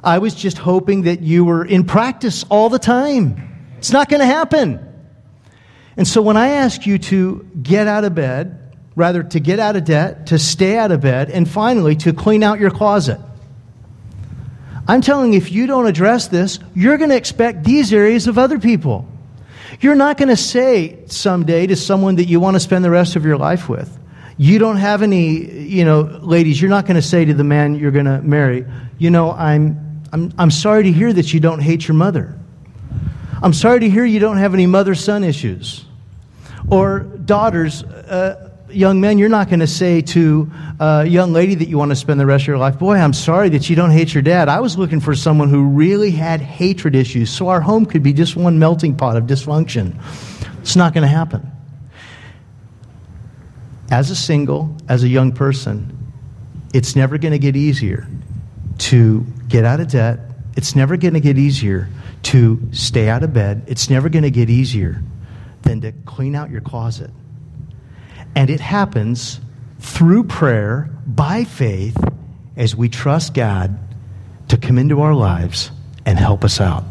I 0.04 0.20
was 0.20 0.34
just 0.34 0.58
hoping 0.58 1.04
that 1.04 1.22
you 1.22 1.46
were 1.46 1.66
in 1.66 1.84
practice 1.86 2.44
all 2.50 2.70
the 2.70 2.80
time. 2.80 3.59
It's 3.80 3.92
not 3.92 4.10
going 4.10 4.20
to 4.20 4.26
happen. 4.26 4.86
And 5.96 6.08
so 6.08 6.22
when 6.22 6.36
I 6.38 6.50
ask 6.50 6.86
you 6.86 6.98
to 6.98 7.50
get 7.62 7.88
out 7.88 8.04
of 8.04 8.14
bed, 8.14 8.76
rather 8.96 9.24
to 9.24 9.40
get 9.40 9.60
out 9.60 9.78
of 9.78 9.86
debt, 9.86 10.28
to 10.28 10.38
stay 10.38 10.78
out 10.78 10.92
of 10.92 11.00
bed, 11.00 11.30
and 11.30 11.50
finally 11.50 11.96
to 11.96 12.12
clean 12.12 12.44
out 12.44 12.60
your 12.60 12.72
closet, 12.72 13.20
I'm 14.86 15.00
telling 15.00 15.32
you, 15.32 15.38
if 15.38 15.52
you 15.52 15.66
don't 15.66 15.88
address 15.88 16.28
this, 16.28 16.60
you're 16.76 16.98
going 16.98 17.10
to 17.10 17.16
expect 17.16 17.64
these 17.64 17.94
areas 17.94 18.28
of 18.28 18.38
other 18.38 18.60
people. 18.60 19.08
You're 19.80 19.96
not 19.96 20.18
going 20.18 20.30
to 20.30 20.38
say 20.38 21.06
someday 21.08 21.68
to 21.68 21.78
someone 21.78 22.16
that 22.16 22.26
you 22.26 22.42
want 22.42 22.56
to 22.56 22.60
spend 22.60 22.84
the 22.84 22.90
rest 22.90 23.16
of 23.16 23.24
your 23.24 23.38
life 23.38 23.70
with, 23.70 23.98
you 24.38 24.58
don't 24.58 24.78
have 24.78 25.04
any, 25.04 25.68
you 25.68 25.86
know, 25.86 26.02
ladies, 26.02 26.62
you're 26.62 26.70
not 26.70 26.86
going 26.86 26.96
to 26.96 27.02
say 27.02 27.24
to 27.24 27.34
the 27.34 27.44
man 27.44 27.76
you're 27.76 27.92
going 27.92 28.06
to 28.06 28.22
marry, 28.22 28.66
you 28.98 29.10
know, 29.10 29.32
I'm, 29.32 30.02
I'm, 30.12 30.34
I'm 30.38 30.52
sorry 30.52 30.84
to 30.84 30.92
hear 30.92 31.14
that 31.14 31.34
you 31.34 31.40
don't 31.40 31.60
hate 31.60 31.88
your 31.88 31.96
mother. 31.96 32.39
I'm 33.42 33.54
sorry 33.54 33.82
to 33.82 33.90
hear 33.90 34.06
you 34.06 34.20
don't 34.20 34.38
have 34.38 34.54
any 34.54 34.66
mother 34.66 34.96
son 34.96 35.24
issues. 35.24 35.86
Or 36.70 37.00
daughters, 37.00 37.84
uh, 37.84 38.52
young 38.70 39.02
men, 39.02 39.18
you're 39.18 39.30
not 39.30 39.48
going 39.48 39.62
to 39.62 39.68
say 39.68 40.02
to 40.02 40.52
a 40.80 41.06
young 41.06 41.34
lady 41.34 41.56
that 41.56 41.68
you 41.68 41.78
want 41.78 41.92
to 41.92 41.96
spend 41.96 42.20
the 42.20 42.26
rest 42.26 42.44
of 42.44 42.48
your 42.48 42.58
life, 42.58 42.78
Boy, 42.78 42.96
I'm 42.96 43.14
sorry 43.14 43.50
that 43.50 43.70
you 43.70 43.76
don't 43.76 43.92
hate 43.92 44.14
your 44.14 44.24
dad. 44.24 44.50
I 44.50 44.60
was 44.60 44.78
looking 44.78 45.00
for 45.00 45.16
someone 45.16 45.50
who 45.50 45.64
really 45.64 46.12
had 46.12 46.42
hatred 46.42 46.96
issues, 46.96 47.30
so 47.30 47.48
our 47.48 47.62
home 47.62 47.86
could 47.86 48.04
be 48.04 48.14
just 48.14 48.36
one 48.36 48.60
melting 48.60 48.96
pot 48.96 49.16
of 49.16 49.24
dysfunction. 49.24 49.96
It's 50.62 50.76
not 50.76 50.94
going 50.94 51.04
to 51.04 51.08
happen 51.08 51.52
as 53.92 54.12
a 54.12 54.16
single, 54.16 54.76
as 54.88 55.04
a 55.04 55.08
young 55.08 55.32
person, 55.32 55.96
it's 56.74 56.96
never 56.96 57.18
going 57.18 57.32
to 57.32 57.40
get 57.40 57.56
easier 57.56 58.08
to 58.78 59.26
get 59.48 59.66
out 59.66 59.80
of 59.80 59.90
debt. 59.90 60.20
It's 60.56 60.76
never 60.76 60.98
going 60.98 61.16
to 61.16 61.20
get 61.20 61.38
easier 61.38 61.90
to 62.24 62.62
stay 62.72 63.10
out 63.10 63.24
of 63.24 63.34
bed. 63.34 63.64
It's 63.68 63.90
never 63.90 64.10
going 64.10 64.24
to 64.24 64.32
get 64.32 64.50
easier 64.50 65.02
than 65.64 65.82
to 65.82 65.92
clean 66.06 66.36
out 66.36 66.50
your 66.50 66.62
closet. 66.62 67.12
And 68.36 68.50
it 68.50 68.60
happens 68.60 69.40
through 69.80 70.26
prayer, 70.26 70.90
by 71.06 71.44
faith, 71.44 71.98
as 72.56 72.76
we 72.76 72.90
trust 72.90 73.34
God 73.34 73.80
to 74.50 74.58
come 74.58 74.78
into 74.78 75.02
our 75.02 75.14
lives 75.14 75.72
and 76.06 76.20
help 76.20 76.44
us 76.44 76.60
out. 76.60 76.84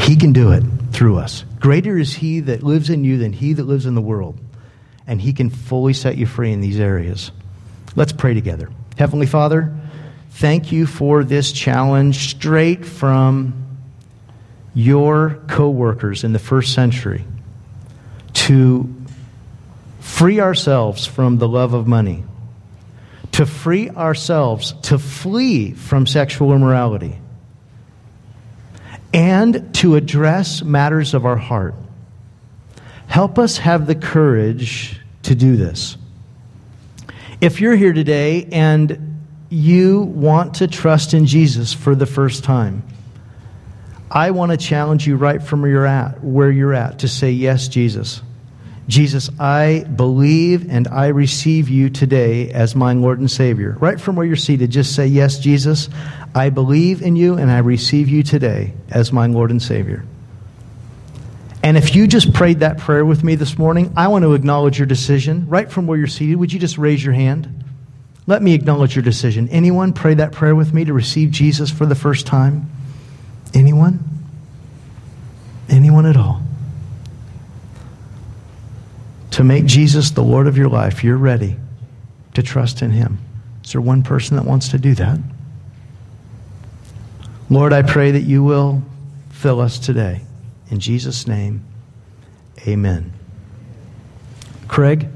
He 0.00 0.16
can 0.16 0.32
do 0.32 0.52
it 0.52 0.62
through 0.92 1.18
us. 1.18 1.44
Greater 1.60 1.98
is 1.98 2.14
He 2.14 2.40
that 2.40 2.62
lives 2.62 2.90
in 2.90 3.04
you 3.04 3.18
than 3.18 3.32
He 3.32 3.52
that 3.52 3.64
lives 3.64 3.86
in 3.86 3.94
the 3.94 4.00
world. 4.00 4.38
And 5.06 5.20
He 5.20 5.32
can 5.32 5.50
fully 5.50 5.92
set 5.92 6.16
you 6.16 6.26
free 6.26 6.52
in 6.52 6.60
these 6.60 6.80
areas. 6.80 7.30
Let's 7.94 8.12
pray 8.12 8.34
together. 8.34 8.70
Heavenly 8.96 9.26
Father, 9.26 9.74
thank 10.30 10.72
you 10.72 10.86
for 10.86 11.24
this 11.24 11.52
challenge 11.52 12.30
straight 12.30 12.84
from 12.84 13.65
your 14.76 15.40
co 15.48 15.70
workers 15.70 16.22
in 16.22 16.34
the 16.34 16.38
first 16.38 16.74
century 16.74 17.24
to 18.34 18.94
free 20.00 20.38
ourselves 20.38 21.06
from 21.06 21.38
the 21.38 21.48
love 21.48 21.72
of 21.72 21.86
money, 21.86 22.22
to 23.32 23.46
free 23.46 23.88
ourselves 23.88 24.74
to 24.82 24.98
flee 24.98 25.72
from 25.72 26.06
sexual 26.06 26.52
immorality, 26.52 27.18
and 29.14 29.74
to 29.74 29.96
address 29.96 30.62
matters 30.62 31.14
of 31.14 31.24
our 31.24 31.38
heart. 31.38 31.74
Help 33.06 33.38
us 33.38 33.56
have 33.56 33.86
the 33.86 33.94
courage 33.94 35.00
to 35.22 35.34
do 35.34 35.56
this. 35.56 35.96
If 37.40 37.62
you're 37.62 37.76
here 37.76 37.94
today 37.94 38.46
and 38.52 39.24
you 39.48 40.02
want 40.02 40.56
to 40.56 40.66
trust 40.66 41.14
in 41.14 41.24
Jesus 41.24 41.72
for 41.72 41.94
the 41.94 42.04
first 42.04 42.44
time, 42.44 42.82
I 44.10 44.30
want 44.30 44.52
to 44.52 44.56
challenge 44.56 45.06
you 45.06 45.16
right 45.16 45.42
from 45.42 45.62
where 45.62 45.70
you're 45.70 45.86
at, 45.86 46.22
where 46.22 46.50
you're 46.50 46.74
at, 46.74 47.00
to 47.00 47.08
say, 47.08 47.30
Yes, 47.30 47.68
Jesus. 47.68 48.22
Jesus, 48.88 49.30
I 49.40 49.84
believe 49.96 50.70
and 50.70 50.86
I 50.86 51.08
receive 51.08 51.68
you 51.68 51.90
today 51.90 52.52
as 52.52 52.76
my 52.76 52.92
Lord 52.92 53.18
and 53.18 53.28
Savior. 53.28 53.76
Right 53.80 54.00
from 54.00 54.14
where 54.14 54.24
you're 54.24 54.36
seated, 54.36 54.70
just 54.70 54.94
say, 54.94 55.08
Yes, 55.08 55.40
Jesus, 55.40 55.88
I 56.34 56.50
believe 56.50 57.02
in 57.02 57.16
you 57.16 57.34
and 57.34 57.50
I 57.50 57.58
receive 57.58 58.08
you 58.08 58.22
today 58.22 58.74
as 58.90 59.12
my 59.12 59.26
Lord 59.26 59.50
and 59.50 59.60
Savior. 59.60 60.04
And 61.64 61.76
if 61.76 61.96
you 61.96 62.06
just 62.06 62.32
prayed 62.32 62.60
that 62.60 62.78
prayer 62.78 63.04
with 63.04 63.24
me 63.24 63.34
this 63.34 63.58
morning, 63.58 63.92
I 63.96 64.06
want 64.06 64.22
to 64.22 64.34
acknowledge 64.34 64.78
your 64.78 64.86
decision. 64.86 65.48
Right 65.48 65.68
from 65.68 65.88
where 65.88 65.98
you're 65.98 66.06
seated, 66.06 66.36
would 66.36 66.52
you 66.52 66.60
just 66.60 66.78
raise 66.78 67.04
your 67.04 67.14
hand? 67.14 67.64
Let 68.28 68.40
me 68.40 68.54
acknowledge 68.54 68.94
your 68.94 69.02
decision. 69.02 69.48
Anyone 69.48 69.92
pray 69.92 70.14
that 70.14 70.30
prayer 70.30 70.54
with 70.54 70.72
me 70.72 70.84
to 70.84 70.92
receive 70.92 71.32
Jesus 71.32 71.70
for 71.70 71.86
the 71.86 71.96
first 71.96 72.24
time? 72.24 72.70
Anyone? 73.56 74.04
Anyone 75.70 76.04
at 76.04 76.16
all? 76.16 76.42
To 79.30 79.44
make 79.44 79.64
Jesus 79.64 80.10
the 80.10 80.22
Lord 80.22 80.46
of 80.46 80.58
your 80.58 80.68
life, 80.68 81.02
you're 81.02 81.16
ready 81.16 81.56
to 82.34 82.42
trust 82.42 82.82
in 82.82 82.90
Him. 82.90 83.18
Is 83.64 83.72
there 83.72 83.80
one 83.80 84.02
person 84.02 84.36
that 84.36 84.44
wants 84.44 84.68
to 84.68 84.78
do 84.78 84.94
that? 84.96 85.18
Lord, 87.48 87.72
I 87.72 87.80
pray 87.80 88.10
that 88.10 88.24
you 88.24 88.44
will 88.44 88.82
fill 89.30 89.62
us 89.62 89.78
today. 89.78 90.20
In 90.70 90.78
Jesus' 90.78 91.26
name, 91.26 91.64
amen. 92.66 93.14
Craig, 94.68 95.08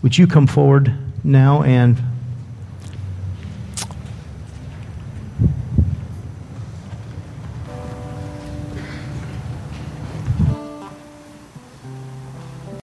would 0.00 0.16
you 0.16 0.26
come 0.26 0.46
forward 0.46 0.94
now 1.22 1.62
and 1.62 2.02